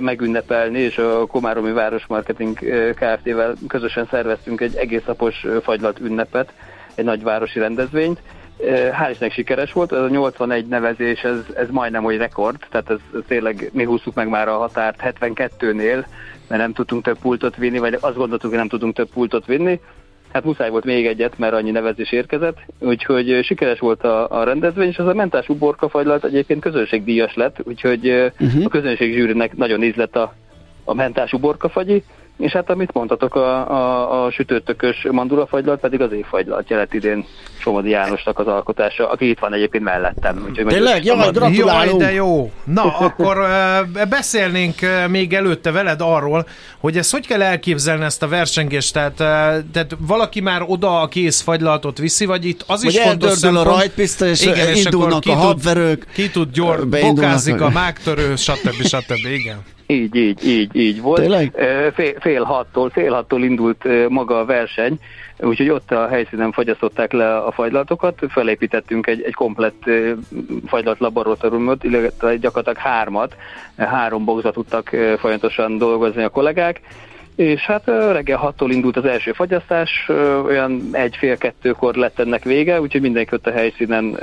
megünnepelni, 0.00 0.78
és 0.78 0.98
a 0.98 1.26
Komáromi 1.26 1.72
Városmarketing 1.72 2.58
Kft-vel 2.94 3.54
közösen 3.68 4.06
szerveztünk 4.10 4.60
egy 4.60 4.76
egész 4.76 5.04
napos 5.06 5.46
fagylat 5.62 6.00
ünnepet, 6.00 6.52
egy 6.94 7.04
nagyvárosi 7.04 7.58
rendezvényt. 7.58 8.20
Hál' 8.68 9.08
Istennek 9.10 9.32
sikeres 9.32 9.72
volt, 9.72 9.92
ez 9.92 10.00
a 10.00 10.08
81 10.08 10.66
nevezés, 10.66 11.22
ez, 11.22 11.38
ez 11.54 11.68
majdnem 11.70 12.02
hogy 12.02 12.16
rekord, 12.16 12.66
tehát 12.70 12.90
ez, 12.90 12.98
ez 13.14 13.20
tényleg 13.26 13.70
mi 13.72 13.84
húztuk 13.84 14.14
meg 14.14 14.28
már 14.28 14.48
a 14.48 14.56
határt 14.56 15.00
72-nél, 15.02 16.04
mert 16.48 16.62
nem 16.62 16.72
tudtunk 16.72 17.04
több 17.04 17.18
pultot 17.18 17.56
vinni, 17.56 17.78
vagy 17.78 17.98
azt 18.00 18.16
gondoltuk, 18.16 18.48
hogy 18.48 18.58
nem 18.58 18.68
tudunk 18.68 18.94
több 18.94 19.08
pultot 19.10 19.46
vinni, 19.46 19.80
hát 20.34 20.44
muszáj 20.44 20.70
volt 20.70 20.84
még 20.84 21.06
egyet, 21.06 21.38
mert 21.38 21.52
annyi 21.52 21.70
nevezés 21.70 22.12
érkezett, 22.12 22.58
úgyhogy 22.78 23.40
sikeres 23.44 23.78
volt 23.78 24.04
a, 24.04 24.40
a 24.40 24.44
rendezvény, 24.44 24.88
és 24.88 24.98
az 24.98 25.06
a 25.06 25.14
mentás 25.14 25.48
uborka 25.48 25.88
fagylalt 25.88 26.24
egyébként 26.24 26.60
közönségdíjas 26.60 27.34
lett, 27.34 27.56
úgyhogy 27.64 28.08
uh-huh. 28.40 28.64
a 28.64 28.68
közönség 28.68 29.12
zsűrinek 29.12 29.56
nagyon 29.56 29.82
ízlett 29.82 30.16
a, 30.16 30.34
a 30.84 30.94
mentás 30.94 31.32
uborka 31.32 31.68
fagyi, 31.68 32.04
és 32.38 32.52
hát 32.52 32.70
amit 32.70 32.92
mondhatok, 32.92 33.34
a, 33.34 33.70
a, 33.70 34.24
a 34.24 34.30
sütőtökös 34.30 35.06
mandulafagylalt 35.10 35.80
pedig 35.80 36.00
az 36.00 36.12
évfagylalt 36.12 36.70
jelent 36.70 36.94
idén 36.94 37.24
Somodi 37.64 37.88
Jánosnak 37.88 38.38
az 38.38 38.46
alkotása, 38.46 39.10
aki 39.10 39.28
itt 39.28 39.38
van 39.38 39.54
egyébként 39.54 39.84
mellettem. 39.84 40.46
Úgyhogy 40.48 40.66
Tényleg? 40.66 41.04
Jaj, 41.04 41.30
gratulálunk! 41.30 42.00
Jaj, 42.00 42.08
de 42.08 42.14
jó! 42.14 42.50
Na, 42.64 42.98
akkor 42.98 43.38
uh, 43.38 44.08
beszélnénk 44.08 44.74
még 45.08 45.32
előtte 45.32 45.70
veled 45.70 46.00
arról, 46.00 46.46
hogy 46.78 46.96
ezt 46.96 47.10
hogy 47.10 47.26
kell 47.26 47.42
elképzelni 47.42 48.04
ezt 48.04 48.22
a 48.22 48.28
versengést, 48.28 48.92
tehát, 48.92 49.14
tehát 49.72 49.96
valaki 49.98 50.40
már 50.40 50.62
oda 50.66 51.00
a 51.00 51.08
kész 51.08 51.40
fagylaltot 51.40 51.98
viszi, 51.98 52.24
vagy 52.24 52.44
itt 52.44 52.64
az 52.66 52.84
is 52.84 52.98
fontos 52.98 53.32
szempont... 53.32 53.66
a 53.66 53.70
rajtpista, 53.70 54.26
és 54.26 54.42
igen, 54.42 54.76
indulnak 54.76 55.24
és 55.24 55.30
a 55.30 55.34
habverők. 55.34 56.06
Ki 56.12 56.30
tud 56.30 56.52
gyor, 56.52 56.88
bokázik 56.88 57.60
a 57.60 57.70
mágtörő, 57.70 58.36
stb. 58.36 58.82
stb. 58.82 59.26
Igen. 59.32 59.62
Így, 59.86 60.14
így, 60.14 60.46
így, 60.48 60.76
így 60.76 61.00
volt. 61.00 61.20
Tényleg? 61.20 61.52
Fél, 61.94 62.14
fél 62.20 62.42
hattól, 62.42 62.90
fél 62.90 63.12
hattól 63.12 63.42
indult 63.42 64.08
maga 64.08 64.38
a 64.38 64.44
verseny, 64.44 64.98
úgyhogy 65.38 65.68
ott 65.68 65.90
a 65.90 66.08
helyszínen 66.08 66.52
fagyasztották 66.52 67.12
le 67.12 67.36
a 67.36 67.50
fagylatokat, 67.50 68.18
felépítettünk 68.28 69.06
egy, 69.06 69.22
egy 69.22 69.34
komplett 69.34 69.82
fagylat 70.66 70.98
laboratóriumot, 70.98 71.84
illetve 71.84 72.36
gyakorlatilag 72.36 72.78
hármat, 72.78 73.36
három 73.76 74.24
boxot 74.24 74.52
tudtak 74.52 74.88
folyamatosan 75.18 75.78
dolgozni 75.78 76.22
a 76.22 76.28
kollégák, 76.28 76.80
és 77.36 77.60
hát 77.60 77.86
reggel 77.86 78.54
6-tól 78.58 78.68
indult 78.70 78.96
az 78.96 79.04
első 79.04 79.32
fagyasztás, 79.32 80.08
olyan 80.44 80.88
egy-fél-kettőkor 80.92 81.94
lett 81.94 82.18
ennek 82.18 82.44
vége, 82.44 82.80
úgyhogy 82.80 83.00
mindenki 83.00 83.34
ott 83.34 83.46
a 83.46 83.50
helyszínen 83.50 84.18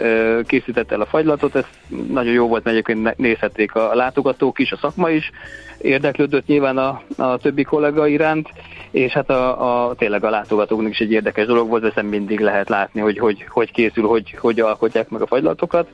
készítette 0.45 0.93
el 0.95 1.01
a 1.01 1.05
fagylatot, 1.05 1.55
ez 1.55 1.65
nagyon 2.09 2.33
jó 2.33 2.47
volt, 2.47 2.63
mert 2.63 2.75
egyébként 2.75 3.17
nézhették 3.17 3.75
a 3.75 3.95
látogatók 3.95 4.59
is, 4.59 4.71
a 4.71 4.77
szakma 4.77 5.09
is, 5.09 5.31
érdeklődött 5.77 6.45
nyilván 6.45 6.77
a, 6.77 7.01
a 7.17 7.37
többi 7.37 7.63
kollega 7.63 8.07
iránt, 8.07 8.49
és 8.91 9.11
hát 9.11 9.29
a, 9.29 9.87
a, 9.89 9.95
tényleg 9.95 10.23
a 10.23 10.29
látogatóknak 10.29 10.91
is 10.91 10.99
egy 10.99 11.11
érdekes 11.11 11.45
dolog 11.45 11.69
volt, 11.69 11.83
hiszen 11.83 12.05
mindig 12.05 12.39
lehet 12.39 12.69
látni, 12.69 13.01
hogy 13.01 13.17
hogy, 13.17 13.45
hogy 13.49 13.71
készül, 13.71 14.07
hogy, 14.07 14.35
hogy 14.39 14.59
alkotják 14.59 15.09
meg 15.09 15.21
a 15.21 15.27
fagylatokat 15.27 15.87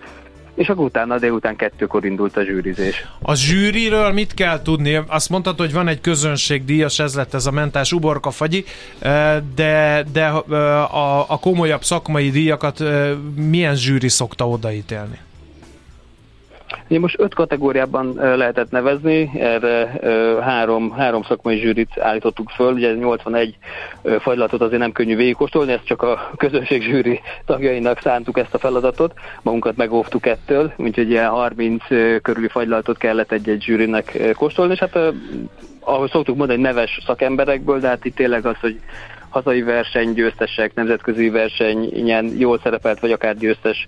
és 0.58 0.70
akkor 0.70 0.86
utána 0.86 1.18
délután 1.18 1.56
kettőkor 1.56 2.06
indult 2.06 2.38
a 2.38 2.44
zsűrizés. 2.44 3.06
A 3.22 3.36
zsűriről 3.36 4.12
mit 4.12 4.34
kell 4.34 4.62
tudni? 4.62 5.00
Azt 5.08 5.30
mondtad, 5.30 5.58
hogy 5.58 5.74
van 5.74 5.88
egy 5.88 6.02
közönségdíjas, 6.02 7.00
ez 7.00 7.16
lett 7.16 7.34
ez 7.34 7.46
a 7.46 7.52
mentás 7.52 7.92
uborka 7.92 8.32
fagyi, 8.32 8.66
de, 9.56 10.06
de 10.12 10.26
a, 10.26 11.30
a 11.30 11.40
komolyabb 11.40 11.84
szakmai 11.84 12.30
díjakat 12.30 12.84
milyen 13.36 13.76
zsűri 13.76 14.10
szokta 14.10 14.50
odaítélni? 14.50 15.20
Ugye 16.90 17.00
most 17.00 17.20
öt 17.20 17.34
kategóriában 17.34 18.14
lehetett 18.16 18.72
nevezni, 18.72 19.32
erre 19.40 20.00
három, 20.42 20.92
három 20.92 21.24
szakmai 21.24 21.60
zsűrit 21.60 22.00
állítottuk 22.00 22.50
föl, 22.50 22.74
ugye 22.74 22.94
81 22.94 23.58
fagylatot 24.20 24.62
azért 24.62 24.82
nem 24.82 24.92
könnyű 24.92 25.16
végigkóstolni, 25.16 25.72
ezt 25.72 25.86
csak 25.86 26.02
a 26.02 26.32
közönség 26.38 26.82
zsűri 26.82 27.20
tagjainak 27.46 28.00
szántuk 28.00 28.38
ezt 28.38 28.54
a 28.54 28.58
feladatot, 28.58 29.14
magunkat 29.42 29.76
megóvtuk 29.76 30.26
ettől, 30.26 30.74
úgyhogy 30.78 31.10
ilyen 31.10 31.30
30 31.30 31.84
körüli 32.22 32.48
fagylatot 32.48 32.98
kellett 32.98 33.32
egy-egy 33.32 33.62
zsűrinek 33.62 34.34
kóstolni, 34.34 34.74
és 34.74 34.80
hát 34.80 35.00
ahogy 35.80 36.10
szoktuk 36.10 36.38
mondani, 36.38 36.62
neves 36.62 37.00
szakemberekből, 37.06 37.80
de 37.80 37.88
hát 37.88 38.06
itt 38.06 38.16
tényleg 38.16 38.46
az, 38.46 38.56
hogy 38.62 38.80
hazai 39.38 39.62
versenygyőztesek, 39.62 40.74
nemzetközi 40.74 41.30
versenyen 41.30 42.34
jól 42.38 42.60
szerepelt, 42.64 43.00
vagy 43.00 43.12
akár 43.12 43.38
győztes 43.38 43.88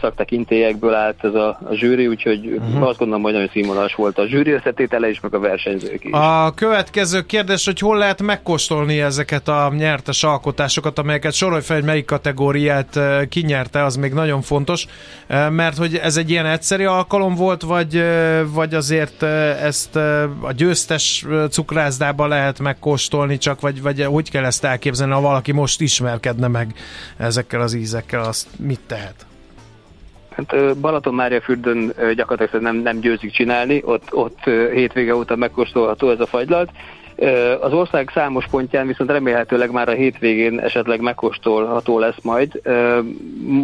szaktekintélyekből 0.00 0.94
állt 0.94 1.24
ez 1.24 1.34
a, 1.34 1.48
a 1.48 1.74
zsűri, 1.74 2.06
úgyhogy 2.06 2.46
uh-huh. 2.46 2.88
azt 2.88 2.98
gondolom, 2.98 3.22
hogy 3.22 3.32
nagyon 3.32 3.48
színvonalas 3.52 3.94
volt 3.94 4.18
a 4.18 4.26
zsűri 4.26 4.50
összetétele 4.50 5.08
is, 5.08 5.20
meg 5.20 5.34
a 5.34 5.38
versenyzők 5.38 6.04
is. 6.04 6.12
A 6.12 6.52
következő 6.54 7.22
kérdés, 7.22 7.64
hogy 7.64 7.78
hol 7.78 7.98
lehet 7.98 8.22
megkóstolni 8.22 9.00
ezeket 9.00 9.48
a 9.48 9.72
nyertes 9.76 10.22
alkotásokat, 10.22 10.98
amelyeket 10.98 11.32
sorolj 11.32 11.62
fel, 11.62 11.76
hogy 11.76 11.84
melyik 11.84 12.04
kategóriát 12.04 13.00
kinyerte, 13.28 13.84
az 13.84 13.96
még 13.96 14.12
nagyon 14.12 14.42
fontos, 14.42 14.86
mert 15.50 15.76
hogy 15.76 15.96
ez 16.02 16.16
egy 16.16 16.30
ilyen 16.30 16.46
egyszerű 16.46 16.84
alkalom 16.84 17.34
volt, 17.34 17.62
vagy, 17.62 18.04
vagy 18.52 18.74
azért 18.74 19.22
ezt 19.62 19.96
a 20.40 20.52
győztes 20.56 21.24
cukrászdában 21.50 22.28
lehet 22.28 22.58
megkóstolni 22.58 23.38
csak, 23.38 23.60
vagy, 23.60 23.82
vagy 23.82 24.04
hogy 24.04 24.30
kell 24.36 24.44
ezt 24.44 24.64
elképzelni, 24.64 25.12
ha 25.12 25.20
valaki 25.20 25.52
most 25.52 25.80
ismerkedne 25.80 26.48
meg 26.48 26.74
ezekkel 27.16 27.60
az 27.60 27.74
ízekkel, 27.74 28.20
azt 28.20 28.48
mit 28.58 28.80
tehet? 28.86 29.26
Hát 30.30 30.76
Balaton 30.76 31.14
Mária 31.14 31.40
fürdőn 31.40 31.92
gyakorlatilag 32.14 32.62
nem, 32.62 32.76
nem 32.76 33.00
győzik 33.00 33.32
csinálni, 33.32 33.82
ott, 33.84 34.14
ott 34.14 34.44
hétvége 34.72 35.14
óta 35.14 35.36
megkóstolható 35.36 36.10
ez 36.10 36.20
a 36.20 36.26
fagylalt. 36.26 36.70
Az 37.60 37.72
ország 37.72 38.10
számos 38.14 38.46
pontján 38.50 38.86
viszont 38.86 39.10
remélhetőleg 39.10 39.70
már 39.70 39.88
a 39.88 39.92
hétvégén 39.92 40.60
esetleg 40.60 41.00
megkóstolható 41.00 41.98
lesz 41.98 42.22
majd. 42.22 42.60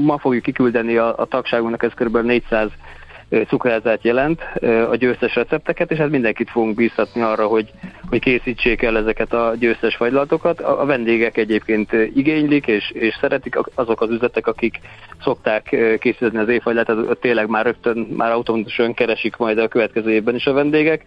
Ma 0.01 0.19
fogjuk 0.19 0.43
kiküldeni 0.43 0.97
a, 0.97 1.15
a 1.19 1.25
tagságunknak, 1.25 1.83
ez 1.83 1.93
kb. 1.95 2.17
400 2.17 2.71
cukrázát 3.47 4.05
jelent, 4.05 4.40
a 4.90 4.97
győztes 4.97 5.35
recepteket, 5.35 5.90
és 5.90 5.99
hát 5.99 6.11
mindenkit 6.11 6.51
fogunk 6.51 6.75
bíztatni 6.75 7.21
arra, 7.21 7.47
hogy, 7.47 7.71
hogy 8.09 8.21
készítsék 8.21 8.83
el 8.83 8.97
ezeket 8.97 9.33
a 9.33 9.55
győztes 9.59 9.97
fagylatokat. 9.97 10.61
A 10.61 10.85
vendégek 10.85 11.37
egyébként 11.37 11.92
igénylik 11.92 12.66
és, 12.66 12.90
és 12.90 13.16
szeretik 13.21 13.59
azok 13.75 14.01
az 14.01 14.11
üzletek, 14.11 14.47
akik 14.47 14.81
szokták 15.23 15.77
készíteni 15.99 16.38
az 16.38 16.49
évfagylatot, 16.49 17.21
tényleg 17.21 17.49
már 17.49 17.64
rögtön, 17.64 17.99
már 18.16 18.33
automatikusan 18.33 18.95
keresik 18.95 19.37
majd 19.37 19.59
a 19.59 19.68
következő 19.68 20.11
évben 20.11 20.35
is 20.35 20.47
a 20.47 20.53
vendégek. 20.53 21.05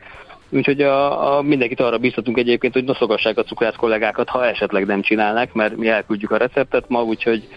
Úgyhogy 0.49 0.81
a, 0.81 1.37
a, 1.37 1.41
mindenkit 1.41 1.79
arra 1.79 1.97
biztatunk 1.97 2.37
egyébként, 2.37 2.73
hogy 2.73 2.83
noszogassák 2.83 3.37
a 3.37 3.43
cukrász 3.43 3.75
kollégákat, 3.75 4.29
ha 4.29 4.45
esetleg 4.45 4.85
nem 4.85 5.01
csinálnak, 5.01 5.53
mert 5.53 5.75
mi 5.75 5.87
elküldjük 5.87 6.31
a 6.31 6.37
receptet 6.37 6.89
ma, 6.89 7.03
úgyhogy 7.03 7.47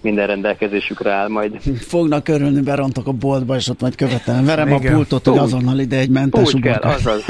minden 0.00 0.26
rendelkezésükre 0.26 1.12
áll 1.12 1.28
majd. 1.28 1.60
Fognak 1.80 2.28
örülni, 2.28 2.60
berontok 2.60 3.06
a 3.06 3.12
boltba, 3.12 3.56
és 3.56 3.68
ott 3.68 3.80
majd 3.80 3.94
követelem. 3.94 4.44
Verem 4.44 4.68
Igen. 4.68 4.92
a 4.92 4.94
pultot, 4.94 5.26
hogy 5.26 5.38
azonnal 5.38 5.78
ide 5.78 5.96
egy 5.96 6.10
mentes 6.10 6.54
Úgy 6.54 6.60
kell, 6.60 6.80
azaz. 6.80 7.24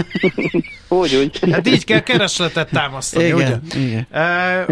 úgy, 0.88 1.14
úgy. 1.14 1.52
Hát 1.52 1.68
így 1.68 1.84
kell 1.84 2.00
keresletet 2.00 2.70
támasztani, 2.70 3.24
Igen. 3.24 3.36
ugye? 3.36 3.78
Igen. 3.78 4.06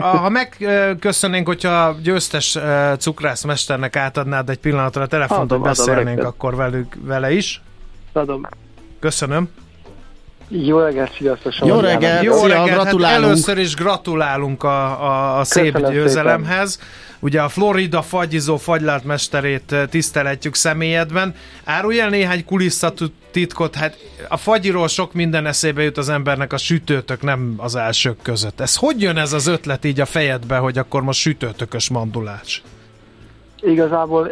ha 0.00 0.28
megköszönnénk, 0.28 1.46
hogyha 1.46 1.70
a 1.70 1.96
győztes 2.02 2.58
cukrászmesternek 2.98 3.96
átadnád 3.96 4.50
egy 4.50 4.58
pillanatra 4.58 5.02
a 5.02 5.06
telefont, 5.06 5.50
hogy 5.50 5.60
beszélnénk 5.60 6.18
adom, 6.18 6.26
akkor 6.26 6.56
velük, 6.56 6.96
vele 7.02 7.32
is. 7.32 7.62
Adom. 8.12 8.46
Köszönöm. 9.00 9.48
Jó 10.48 10.78
reggelt, 10.78 11.12
sziasztok! 11.16 11.52
Jó 11.66 11.80
reggelt, 11.80 12.22
Jó 12.22 12.42
reggelt, 12.42 12.68
hát 12.68 12.68
gratulálunk. 12.68 13.04
Hát 13.04 13.30
először 13.30 13.58
is 13.58 13.74
gratulálunk 13.74 14.62
a, 14.62 15.04
a, 15.04 15.38
a 15.38 15.44
szép 15.44 15.90
győzelemhez. 15.90 16.70
Szépen. 16.70 16.86
Ugye 17.20 17.42
a 17.42 17.48
Florida 17.48 18.02
fagyizó 18.02 18.56
fagylátmesterét 18.56 19.72
eh, 19.72 19.86
tiszteletjük 19.90 20.54
személyedben. 20.54 21.34
Árulj 21.64 22.00
el 22.00 22.08
néhány 22.08 22.44
kulisszatitkot, 22.44 23.74
hát 23.74 23.96
a 24.28 24.36
fagyiról 24.36 24.88
sok 24.88 25.12
minden 25.12 25.46
eszébe 25.46 25.82
jut 25.82 25.96
az 25.96 26.08
embernek, 26.08 26.52
a 26.52 26.56
sütőtök 26.56 27.22
nem 27.22 27.54
az 27.56 27.76
elsők 27.76 28.22
között. 28.22 28.60
Ez 28.60 28.76
hogy 28.76 29.02
jön 29.02 29.16
ez 29.16 29.32
az 29.32 29.46
ötlet 29.46 29.84
így 29.84 30.00
a 30.00 30.06
fejedbe, 30.06 30.56
hogy 30.56 30.78
akkor 30.78 31.02
most 31.02 31.20
sütőtökös 31.20 31.90
mandulás? 31.90 32.62
Igazából 33.60 34.24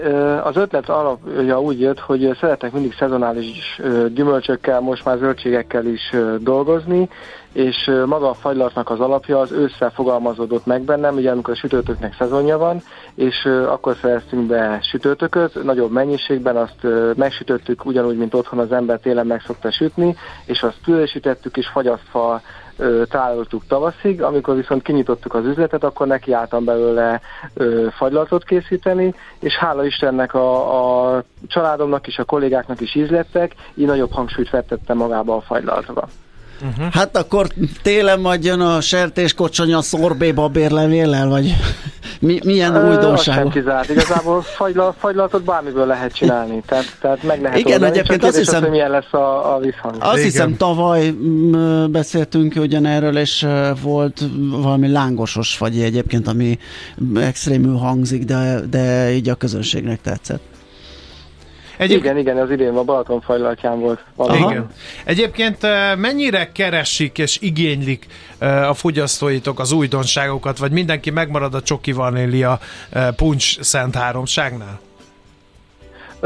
az 0.44 0.56
ötlet 0.56 0.88
alapja 0.88 1.60
úgy 1.60 1.80
jött, 1.80 1.98
hogy 1.98 2.36
szeretek 2.40 2.72
mindig 2.72 2.94
szezonális 2.98 3.80
gyümölcsökkel, 4.14 4.80
most 4.80 5.04
már 5.04 5.18
zöldségekkel 5.18 5.86
is 5.86 6.14
dolgozni, 6.38 7.08
és 7.54 7.90
maga 8.06 8.30
a 8.30 8.34
fagylatnak 8.34 8.90
az 8.90 9.00
alapja 9.00 9.40
az 9.40 9.52
ősszel 9.52 9.90
fogalmazódott 9.90 10.66
meg 10.66 10.82
bennem, 10.82 11.14
ugye 11.14 11.30
amikor 11.30 11.54
a 11.54 11.56
sütőtöknek 11.56 12.14
szezonja 12.18 12.58
van, 12.58 12.82
és 13.14 13.44
akkor 13.68 13.96
szereztünk 14.00 14.46
be 14.46 14.78
sütőtököt, 14.82 15.62
nagyobb 15.62 15.90
mennyiségben, 15.90 16.56
azt 16.56 16.86
megsütöttük 17.16 17.84
ugyanúgy, 17.84 18.16
mint 18.16 18.34
otthon 18.34 18.58
az 18.58 18.72
ember 18.72 18.98
télen 18.98 19.26
meg 19.26 19.42
szokta 19.46 19.70
sütni, 19.70 20.16
és 20.44 20.62
azt 20.62 20.78
pürésítettük, 20.84 21.56
és 21.56 21.66
fagyasztva 21.66 22.40
tároltuk 23.08 23.66
tavaszig, 23.66 24.22
amikor 24.22 24.56
viszont 24.56 24.82
kinyitottuk 24.82 25.34
az 25.34 25.44
üzletet, 25.44 25.84
akkor 25.84 26.06
nekiálltam 26.06 26.64
belőle 26.64 27.20
ö, 27.54 27.86
fagylatot 27.96 28.44
készíteni, 28.44 29.14
és 29.40 29.56
hála 29.56 29.84
Istennek 29.84 30.34
a, 30.34 31.16
a 31.16 31.22
családomnak 31.46 32.06
és 32.06 32.18
a 32.18 32.24
kollégáknak 32.24 32.80
is 32.80 32.94
ízlettek, 32.94 33.54
így 33.74 33.86
nagyobb 33.86 34.12
hangsúlyt 34.12 34.48
fettettem 34.48 34.96
magába 34.96 35.36
a 35.36 35.40
fagylaltra. 35.40 36.08
Uh-huh. 36.62 36.92
Hát 36.92 37.16
akkor 37.16 37.46
télen 37.82 38.20
majd 38.20 38.44
jön 38.44 38.60
a 38.60 38.80
sertéskocsonya 38.80 39.82
szorbéba 39.82 40.48
bérlevéllel, 40.48 41.28
vagy 41.28 41.54
mi, 42.20 42.38
milyen 42.44 42.74
Ö, 42.74 42.88
újdonság? 42.88 43.34
sem 43.34 43.48
kizárt. 43.48 43.88
Igazából 43.88 44.42
fagyla, 44.42 44.94
fagylatot 44.98 45.42
bármiből 45.42 45.86
lehet 45.86 46.12
csinálni, 46.12 46.62
tehát, 46.66 46.96
tehát 47.00 47.22
meg 47.22 47.40
lehet 47.42 47.58
Igen, 47.58 47.72
oldani, 47.72 47.90
egyébként 47.90 48.24
azt 48.24 48.36
hiszem, 48.36 48.54
az, 48.54 48.60
hogy 48.60 48.70
milyen 48.70 48.90
lesz 48.90 49.12
a, 49.12 49.54
a 49.54 49.58
visszhang. 49.58 49.94
Azt 49.98 50.12
Igen. 50.12 50.24
hiszem 50.24 50.56
tavaly 50.56 51.10
m- 51.10 51.90
beszéltünk 51.90 52.54
ugyanerről, 52.56 53.16
és 53.16 53.46
volt 53.82 54.22
valami 54.62 54.88
lángosos 54.88 55.56
fagyi 55.56 55.82
egyébként, 55.82 56.28
ami 56.28 56.58
extrémül 57.16 57.76
hangzik, 57.76 58.24
de, 58.24 58.60
de 58.70 59.12
így 59.12 59.28
a 59.28 59.34
közönségnek 59.34 60.00
tetszett. 60.00 60.42
Egyéb... 61.76 61.98
Igen, 61.98 62.18
igen, 62.18 62.36
az 62.36 62.50
idén 62.50 62.76
a 62.76 62.82
Balaton 62.82 63.20
fajlatján 63.20 63.80
volt. 63.80 64.00
Igen. 64.18 64.66
Egyébként 65.04 65.58
mennyire 65.96 66.52
keresik 66.52 67.18
és 67.18 67.38
igénylik 67.40 68.06
a 68.68 68.74
fogyasztóitok 68.74 69.60
az 69.60 69.72
újdonságokat, 69.72 70.58
vagy 70.58 70.70
mindenki 70.70 71.10
megmarad 71.10 71.54
a 71.54 71.62
csoki 71.62 71.92
vanília 71.92 72.58
puncs 73.16 73.60
szent 73.60 73.94
háromságnál? 73.94 74.80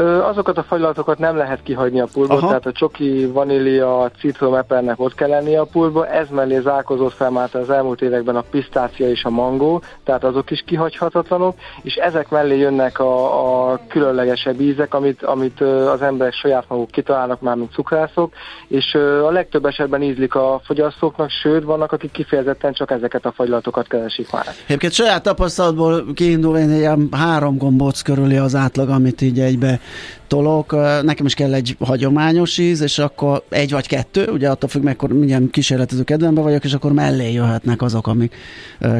Azokat 0.05 0.57
a 0.57 0.63
fagylatokat 0.63 1.17
nem 1.17 1.35
lehet 1.37 1.63
kihagyni 1.63 1.99
a 1.99 2.07
pultból, 2.13 2.37
Aha. 2.37 2.47
tehát 2.47 2.65
a 2.65 2.71
csoki, 2.71 3.25
vanília, 3.25 4.11
citrom, 4.19 4.53
epernek 4.53 4.99
ott 4.99 5.15
kell 5.15 5.29
lenni 5.29 5.55
a 5.55 5.63
pultba. 5.63 6.07
Ez 6.07 6.27
mellé 6.29 6.59
zárkozott 6.59 7.13
fel 7.13 7.29
már 7.29 7.49
az 7.55 7.69
elmúlt 7.69 8.01
években 8.01 8.35
a 8.35 8.43
pisztácia 8.51 9.09
és 9.09 9.23
a 9.23 9.29
mangó, 9.29 9.81
tehát 10.03 10.23
azok 10.23 10.51
is 10.51 10.63
kihagyhatatlanok, 10.65 11.55
és 11.81 11.95
ezek 11.95 12.29
mellé 12.29 12.57
jönnek 12.57 12.99
a, 12.99 13.71
a 13.71 13.79
különlegesebb 13.87 14.59
ízek, 14.59 14.93
amit, 14.93 15.23
amit 15.23 15.61
az 15.61 16.01
emberek 16.01 16.33
saját 16.33 16.65
maguk 16.67 16.91
kitalálnak 16.91 17.41
már, 17.41 17.55
mint 17.55 17.71
cukrászok, 17.71 18.33
és 18.67 18.93
a 19.23 19.31
legtöbb 19.31 19.65
esetben 19.65 20.01
ízlik 20.01 20.35
a 20.35 20.61
fogyasztóknak, 20.63 21.29
sőt, 21.29 21.63
vannak, 21.63 21.91
akik 21.91 22.11
kifejezetten 22.11 22.73
csak 22.73 22.91
ezeket 22.91 23.25
a 23.25 23.31
fagylatokat 23.31 23.87
keresik 23.87 24.31
már. 24.31 24.45
Egyébként 24.65 24.93
saját 24.93 25.23
tapasztalatból 25.23 26.05
kiindulva 26.13 26.59
én 26.59 26.71
ilyen 26.71 27.07
három 27.11 27.57
gombóc 27.57 28.01
körüli 28.01 28.37
az 28.37 28.55
átlag, 28.55 28.89
amit 28.89 29.21
így 29.21 29.39
egybe 29.39 29.79
tolok. 30.27 30.71
Nekem 31.01 31.25
is 31.25 31.33
kell 31.33 31.53
egy 31.53 31.75
hagyományos 31.79 32.57
íz, 32.57 32.81
és 32.81 32.99
akkor 32.99 33.43
egy 33.49 33.71
vagy 33.71 33.87
kettő, 33.87 34.27
ugye 34.27 34.49
attól 34.49 34.69
függ, 34.69 34.83
mekkor 34.83 35.13
milyen 35.13 35.49
kísérletező 35.49 36.03
kedvemben 36.03 36.43
vagyok, 36.43 36.63
és 36.63 36.73
akkor 36.73 36.91
mellé 36.91 37.31
jöhetnek 37.33 37.81
azok, 37.81 38.07
amik 38.07 38.35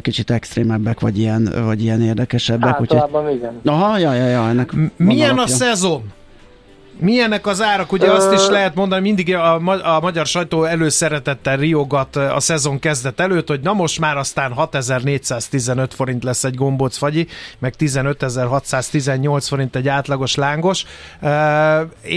kicsit 0.01 0.31
extrémebbek, 0.31 0.99
vagy 0.99 1.17
ilyen, 1.17 1.49
vagy 1.65 1.83
ilyen 1.83 2.01
érdekesebbek. 2.01 2.75
Általában 2.79 3.21
úgyhogy... 3.23 3.37
igen. 3.37 3.59
Aha, 3.65 3.97
ja, 3.97 4.13
ja, 4.13 4.27
ja, 4.27 4.49
ennek 4.49 4.71
Milyen 4.97 5.37
a 5.37 5.47
szezon? 5.47 6.03
Milyenek 7.01 7.47
az 7.47 7.61
árak? 7.61 7.91
Ugye 7.91 8.11
azt 8.11 8.33
is 8.33 8.47
lehet 8.47 8.75
mondani, 8.75 9.01
mindig 9.01 9.35
a, 9.35 9.53
a 9.95 9.99
magyar 9.99 10.25
sajtó 10.25 10.63
előszeretettel 10.63 11.57
riogat 11.57 12.15
a 12.15 12.39
szezon 12.39 12.79
kezdet 12.79 13.19
előtt, 13.19 13.47
hogy 13.47 13.59
na 13.59 13.73
most 13.73 13.99
már 13.99 14.17
aztán 14.17 14.51
6415 14.51 15.93
forint 15.93 16.23
lesz 16.23 16.43
egy 16.43 16.55
gombóc 16.55 16.97
fagyi, 16.97 17.27
meg 17.59 17.75
15618 17.75 19.47
forint 19.47 19.75
egy 19.75 19.87
átlagos 19.87 20.35
lángos. 20.35 20.83
Uh, 21.21 21.29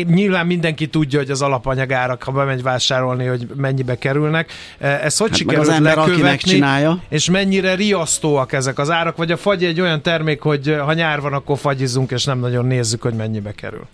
nyilván 0.04 0.46
mindenki 0.46 0.86
tudja, 0.86 1.18
hogy 1.18 1.30
az 1.30 1.42
alapanyagárak, 1.42 2.22
ha 2.22 2.32
bemegy 2.32 2.62
vásárolni, 2.62 3.26
hogy 3.26 3.46
mennyibe 3.56 3.98
kerülnek. 3.98 4.52
Uh, 4.80 5.04
ez 5.04 5.16
hogy 5.16 5.28
hát 5.28 5.38
sikerült 5.38 5.68
az 5.68 5.74
ember, 5.74 5.96
lekövetni, 5.96 6.50
csinálja. 6.50 6.98
és 7.08 7.30
mennyire 7.30 7.74
riasztóak 7.74 8.52
ezek 8.52 8.78
az 8.78 8.90
árak, 8.90 9.16
vagy 9.16 9.32
a 9.32 9.36
fagy 9.36 9.64
egy 9.64 9.80
olyan 9.80 10.02
termék, 10.02 10.40
hogy 10.40 10.76
ha 10.84 10.92
nyár 10.92 11.20
van, 11.20 11.32
akkor 11.32 11.58
fagyizunk, 11.58 12.10
és 12.10 12.24
nem 12.24 12.38
nagyon 12.38 12.66
nézzük, 12.66 13.02
hogy 13.02 13.14
mennyibe 13.14 13.52
kerül. 13.52 13.86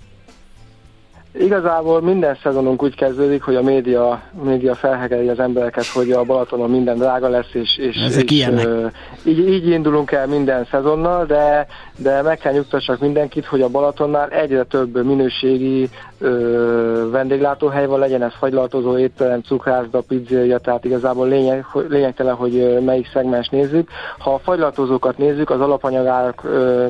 Igazából 1.39 2.01
minden 2.01 2.39
szezonunk 2.43 2.82
úgy 2.82 2.95
kezdődik, 2.95 3.43
hogy 3.43 3.57
a 3.57 3.62
média, 3.62 4.22
média 4.43 4.74
felhegeli 4.74 5.28
az 5.28 5.39
embereket, 5.39 5.86
hogy 5.86 6.11
a 6.11 6.24
Balatonon 6.24 6.70
minden 6.70 6.99
drága 6.99 7.28
lesz, 7.28 7.53
és, 7.53 7.76
és, 7.76 7.97
Ezek 7.97 8.30
és 8.30 8.47
uh, 8.47 8.91
így, 9.24 9.49
így 9.49 9.68
indulunk 9.68 10.12
el 10.12 10.26
minden 10.26 10.66
szezonnal, 10.70 11.26
de, 11.26 11.66
de 11.97 12.22
meg 12.22 12.39
kell 12.39 12.53
nyugtassak 12.53 13.01
mindenkit, 13.01 13.47
hogy 13.47 13.62
a 13.62 13.68
Balatonnál 13.68 14.28
egyre 14.28 14.62
több 14.62 15.05
minőségi 15.05 15.89
ö, 16.18 17.09
vendéglátóhely 17.11 17.86
van, 17.86 17.99
legyen 17.99 18.22
ez 18.22 18.32
fagylaltozó 18.39 18.99
étterem, 18.99 19.43
cukrászda, 19.43 20.01
pizzéria, 20.01 20.59
tehát 20.59 20.84
igazából 20.84 21.28
lényeg, 21.28 21.64
lényegtelen, 21.89 22.34
hogy 22.34 22.78
melyik 22.84 23.11
szegmens 23.12 23.49
nézzük. 23.49 23.89
Ha 24.18 24.34
a 24.34 24.39
fagylaltozókat 24.39 25.18
nézzük, 25.18 25.51
az 25.51 25.61
alapanyagárak 25.61 26.43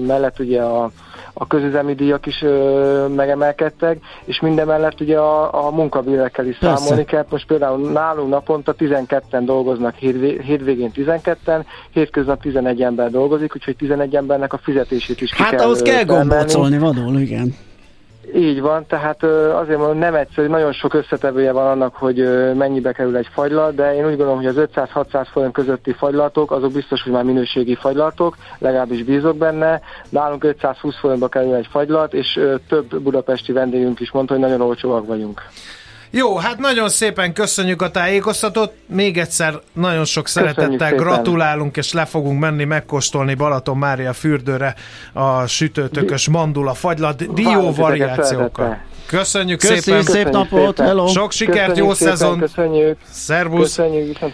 mellett 0.07 0.39
ugye 0.39 0.63
a 0.63 0.91
a 1.39 1.47
közüzemi 1.47 1.95
díjak 1.95 2.27
is 2.27 2.43
ö, 2.43 3.07
megemelkedtek, 3.17 3.99
és 4.25 4.41
minden 4.41 4.67
mellett 4.67 5.01
ugye 5.01 5.19
a, 5.19 5.67
a 5.67 5.71
munkabérekkel 5.71 6.47
is 6.47 6.59
Persze. 6.59 6.77
számolni 6.77 7.05
kell. 7.05 7.27
Most 7.31 7.47
például 7.47 7.91
nálunk 7.91 8.31
naponta 8.31 8.75
12-en 8.79 9.43
dolgoznak, 9.45 9.95
hétvégén 9.95 10.91
12-en, 10.95 11.65
hétköznap 11.91 12.43
11 12.43 12.83
ember 12.83 13.11
dolgozik, 13.11 13.55
úgyhogy 13.55 13.77
11 13.77 14.15
embernek 14.15 14.53
a 14.53 14.59
fizetését 14.59 15.21
is 15.21 15.31
ki 15.31 15.43
Hát 15.43 15.51
kell 15.51 15.65
ahhoz 15.65 15.83
kell 15.83 16.05
gombócolni, 16.05 16.79
vadul, 16.79 17.19
igen. 17.19 17.55
Így 18.35 18.61
van, 18.61 18.87
tehát 18.87 19.23
azért 19.23 19.79
mondom, 19.79 19.99
nem 19.99 20.15
egyszerű, 20.15 20.49
nagyon 20.49 20.73
sok 20.73 20.95
összetevője 20.95 21.53
van 21.53 21.67
annak, 21.67 21.95
hogy 21.95 22.17
mennyibe 22.55 22.93
kerül 22.93 23.17
egy 23.17 23.29
fagylat, 23.33 23.75
de 23.75 23.95
én 23.95 24.05
úgy 24.05 24.17
gondolom, 24.17 24.37
hogy 24.37 24.47
az 24.47 24.69
500-600 24.75 25.27
forint 25.33 25.53
közötti 25.53 25.93
fagylatok, 25.93 26.51
azok 26.51 26.73
biztos, 26.73 27.03
hogy 27.03 27.13
már 27.13 27.25
minőségi 27.25 27.75
fagylatok, 27.75 28.37
legalábbis 28.59 29.03
bízok 29.03 29.37
benne. 29.37 29.81
Nálunk 30.09 30.45
520 30.45 30.99
forintba 30.99 31.29
kerül 31.29 31.55
egy 31.55 31.69
fagylat, 31.71 32.15
és 32.15 32.41
több 32.69 33.01
budapesti 33.01 33.53
vendégünk 33.53 34.01
is 34.01 34.11
mondta, 34.11 34.33
hogy 34.33 34.43
nagyon 34.43 34.61
olcsóak 34.61 35.07
vagyunk. 35.07 35.43
Jó, 36.11 36.37
hát 36.37 36.59
nagyon 36.59 36.89
szépen 36.89 37.33
köszönjük 37.33 37.83
a 37.83 37.91
tájékoztatót. 37.91 38.73
Még 38.87 39.19
egyszer 39.19 39.61
nagyon 39.73 40.05
sok 40.05 40.29
szeretettel 40.29 40.95
gratulálunk, 40.95 41.77
és 41.77 41.93
le 41.93 42.05
fogunk 42.05 42.41
menni 42.41 42.65
megkóstolni 42.65 43.35
Balaton 43.35 43.77
Mária 43.77 44.13
fürdőre 44.13 44.75
a 45.13 45.47
sütőtökös 45.47 46.29
mandula 46.29 46.75
fagylat 46.75 47.35
dió 47.35 47.73
variációkkal. 47.73 48.79
Köszönjük 49.07 49.59
Köszönjük 49.59 50.05
szépen! 50.07 50.25
Szép 50.25 50.29
napot, 50.29 50.79
hello! 50.79 51.07
Sok 51.07 51.33
sikert, 51.33 51.77
jó 51.77 51.95
szépen, 51.95 52.17
szezon! 52.17 52.39
Köszönjük! 52.39 52.99
Szervusz! 53.11 53.61
Köszönjük, 53.61 54.07
viszont 54.07 54.33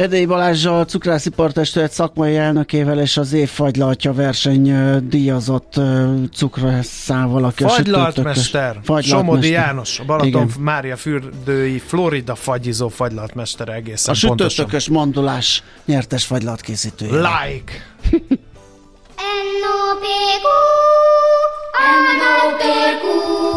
Edély 0.00 0.24
Balázsjal, 0.24 0.84
cukrászipartestület 0.84 1.92
szakmai 1.92 2.36
elnökével 2.36 3.00
és 3.00 3.16
az 3.16 3.32
évfagylaltja 3.32 4.12
verseny 4.12 4.74
díjazott 5.08 5.80
cukrászával, 6.34 7.44
aki 7.44 7.62
Fagylaltmester, 7.62 8.80
Somodi 9.00 9.50
János, 9.50 9.98
a 9.98 10.04
Balaton 10.04 10.28
Igen. 10.28 10.50
Mária 10.58 10.96
fürdői 10.96 11.78
Florida 11.78 12.34
fagyizó 12.34 12.88
fagylaltmester 12.88 13.68
egészen 13.68 14.14
A 14.14 14.16
sütőtökös 14.16 14.88
mandulás 14.88 15.62
nyertes 15.84 16.24
fagylalt 16.24 16.60
készítője. 16.60 17.12
Like! 17.12 17.72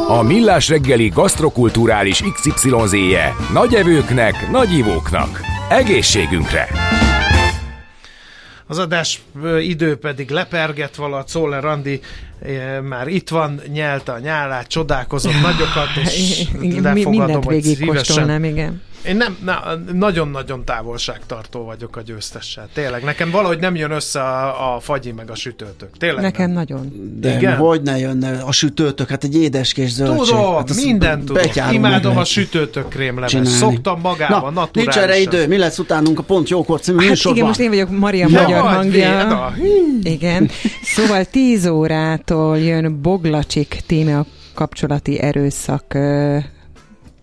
A 0.07 0.21
Millás 0.21 0.69
reggeli 0.69 1.07
gasztrokulturális 1.07 2.23
XYZ-je 2.33 3.33
nagy 3.53 3.73
evőknek, 3.73 4.51
nagy 4.51 4.73
ivóknak. 4.73 5.52
Egészségünkre! 5.69 6.67
Az 8.67 8.77
adás 8.79 9.21
idő 9.59 9.97
pedig 9.97 10.29
leperget 10.29 10.95
vala, 10.95 11.23
Czoller 11.23 11.65
Andi 11.65 12.01
már 12.81 13.07
itt 13.07 13.29
van, 13.29 13.61
nyelte 13.67 14.11
a 14.11 14.19
nyálát, 14.19 14.67
csodálkozott 14.67 15.41
nagyokat, 15.41 15.89
és 16.03 16.43
lefogadom, 16.61 17.11
Mindent 17.11 17.45
végig 17.45 17.79
igen. 18.43 18.81
Én 19.05 19.15
nem, 19.15 19.37
na, 19.43 19.61
nagyon-nagyon 19.93 20.65
távolságtartó 20.65 21.63
vagyok 21.63 21.95
a 21.95 22.01
győztessel. 22.01 22.69
Tényleg, 22.73 23.03
nekem 23.03 23.31
valahogy 23.31 23.59
nem 23.59 23.75
jön 23.75 23.91
össze 23.91 24.21
a, 24.21 24.75
a 24.75 24.79
fagyi 24.79 25.11
meg 25.11 25.29
a 25.29 25.35
sütőtök. 25.35 25.97
Tényleg 25.97 26.23
Nekem 26.23 26.45
nem. 26.45 26.53
nagyon. 26.53 27.11
De 27.19 27.35
Igen? 27.35 27.55
hogy 27.55 27.81
ne 27.81 27.97
jönne 27.97 28.41
a 28.41 28.51
sütőtök? 28.51 29.09
Hát 29.09 29.23
egy 29.23 29.35
édeskés 29.35 29.91
zöldség. 29.91 30.35
Tudom, 30.35 30.55
hát 30.55 30.75
mindent 30.75 31.25
tudom. 31.25 31.43
Imádom 31.71 32.17
a 32.17 32.23
sütőtök 32.23 32.87
krémleves. 32.87 33.47
Szoktam 33.47 33.99
magában, 33.99 34.53
Na, 34.53 34.69
Nincs 34.73 34.97
erre 34.97 35.19
idő. 35.19 35.47
Mi 35.47 35.57
lesz 35.57 35.79
utánunk 35.79 36.19
a 36.19 36.23
Pont 36.23 36.49
Jókor 36.49 36.79
című 36.79 36.99
hát 36.99 37.09
műsorban? 37.09 37.35
Igen, 37.35 37.47
most 37.47 37.59
én 37.59 37.69
vagyok 37.69 37.99
Maria 37.99 38.27
ja, 38.29 38.41
magyar 38.41 38.61
hangja. 38.61 39.53
Igen. 40.03 40.49
Szóval 40.83 41.25
10 41.25 41.67
órától 41.67 42.59
jön 42.59 43.01
Boglacsik 43.01 43.81
téma 43.87 44.25
kapcsolati 44.53 45.19
erőszak 45.19 45.97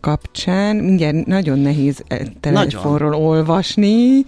kapcsán, 0.00 0.76
mindjárt 0.76 1.26
nagyon 1.26 1.58
nehéz 1.58 2.02
eh, 2.06 2.18
telefonról 2.40 3.10
nagyon. 3.10 3.26
olvasni, 3.26 4.24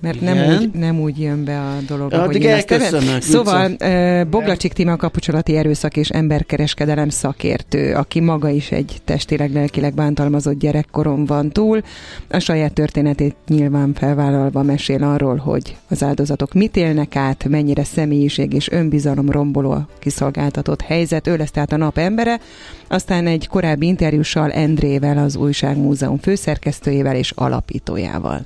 mert 0.00 0.20
nem 0.20 0.56
úgy, 0.56 0.70
nem 0.70 1.00
úgy 1.00 1.20
jön 1.20 1.44
be 1.44 1.60
a 1.60 1.76
dolog, 1.86 2.12
ja, 2.12 2.22
ahogy 2.22 2.42
én 2.42 2.48
ezt 2.48 3.22
Szóval 3.22 3.76
uh, 3.80 4.26
Boglacsik 4.26 4.72
Tima 4.72 4.96
kapcsolati 4.96 5.56
erőszak 5.56 5.96
és 5.96 6.08
emberkereskedelem 6.08 7.08
szakértő, 7.08 7.94
aki 7.94 8.20
maga 8.20 8.48
is 8.48 8.70
egy 8.70 8.96
testileg, 9.04 9.52
lelkileg 9.52 9.94
bántalmazott 9.94 10.58
gyerekkoron 10.58 11.24
van 11.24 11.50
túl. 11.50 11.82
A 12.30 12.38
saját 12.38 12.72
történetét 12.72 13.36
nyilván 13.48 13.94
felvállalva 13.94 14.62
mesél 14.62 15.02
arról, 15.02 15.36
hogy 15.36 15.76
az 15.88 16.02
áldozatok 16.02 16.52
mit 16.52 16.76
élnek 16.76 17.16
át, 17.16 17.44
mennyire 17.48 17.84
személyiség 17.84 18.52
és 18.52 18.70
önbizalom 18.70 19.30
romboló 19.30 19.70
a 19.70 19.88
kiszolgáltatott 19.98 20.80
helyzet. 20.80 21.26
Ő 21.26 21.36
lesz 21.36 21.50
tehát 21.50 21.72
a 21.72 21.76
nap 21.76 21.98
embere. 21.98 22.40
Aztán 22.88 23.26
egy 23.26 23.48
korábbi 23.48 23.86
interjússal 23.86 24.50
Endrével, 24.50 25.18
az 25.18 25.36
Újságmúzeum 25.36 26.18
főszerkesztőjével 26.18 27.16
és 27.16 27.30
alapítójával. 27.30 28.42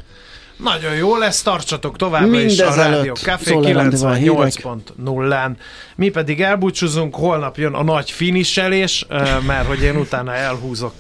Nagyon 0.57 0.95
jó 0.95 1.17
lesz, 1.17 1.43
tartsatok 1.43 1.97
továbbra 1.97 2.41
is 2.41 2.59
a 2.59 2.75
Rádió 2.75 3.15
Café 3.15 3.55
98.0-án. 3.55 5.51
Mi 5.97 6.09
pedig 6.09 6.41
elbúcsúzunk, 6.41 7.15
holnap 7.15 7.57
jön 7.57 7.75
a 7.75 7.83
nagy 7.83 8.11
finiselés, 8.11 9.07
mert 9.47 9.67
hogy 9.67 9.83
én 9.83 9.97
utána 9.97 10.35
elhúzok 10.35 10.95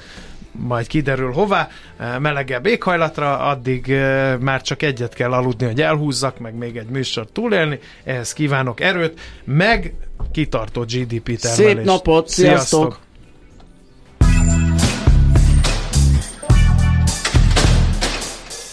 majd 0.58 0.86
kiderül 0.86 1.32
hová, 1.32 1.68
melegebb 2.18 2.66
éghajlatra, 2.66 3.38
addig 3.38 3.86
már 4.40 4.62
csak 4.62 4.82
egyet 4.82 5.14
kell 5.14 5.32
aludni, 5.32 5.66
hogy 5.66 5.80
elhúzzak, 5.80 6.38
meg 6.38 6.54
még 6.54 6.76
egy 6.76 6.88
műsort 6.88 7.32
túlélni, 7.32 7.78
ehhez 8.04 8.32
kívánok 8.32 8.80
erőt, 8.80 9.20
meg 9.44 9.94
kitartó 10.32 10.80
GDP 10.80 11.38
termelést. 11.40 11.76
Szép 11.76 11.84
napot, 11.84 12.28
sziasztok! 12.28 12.80
sziasztok. 12.80 13.03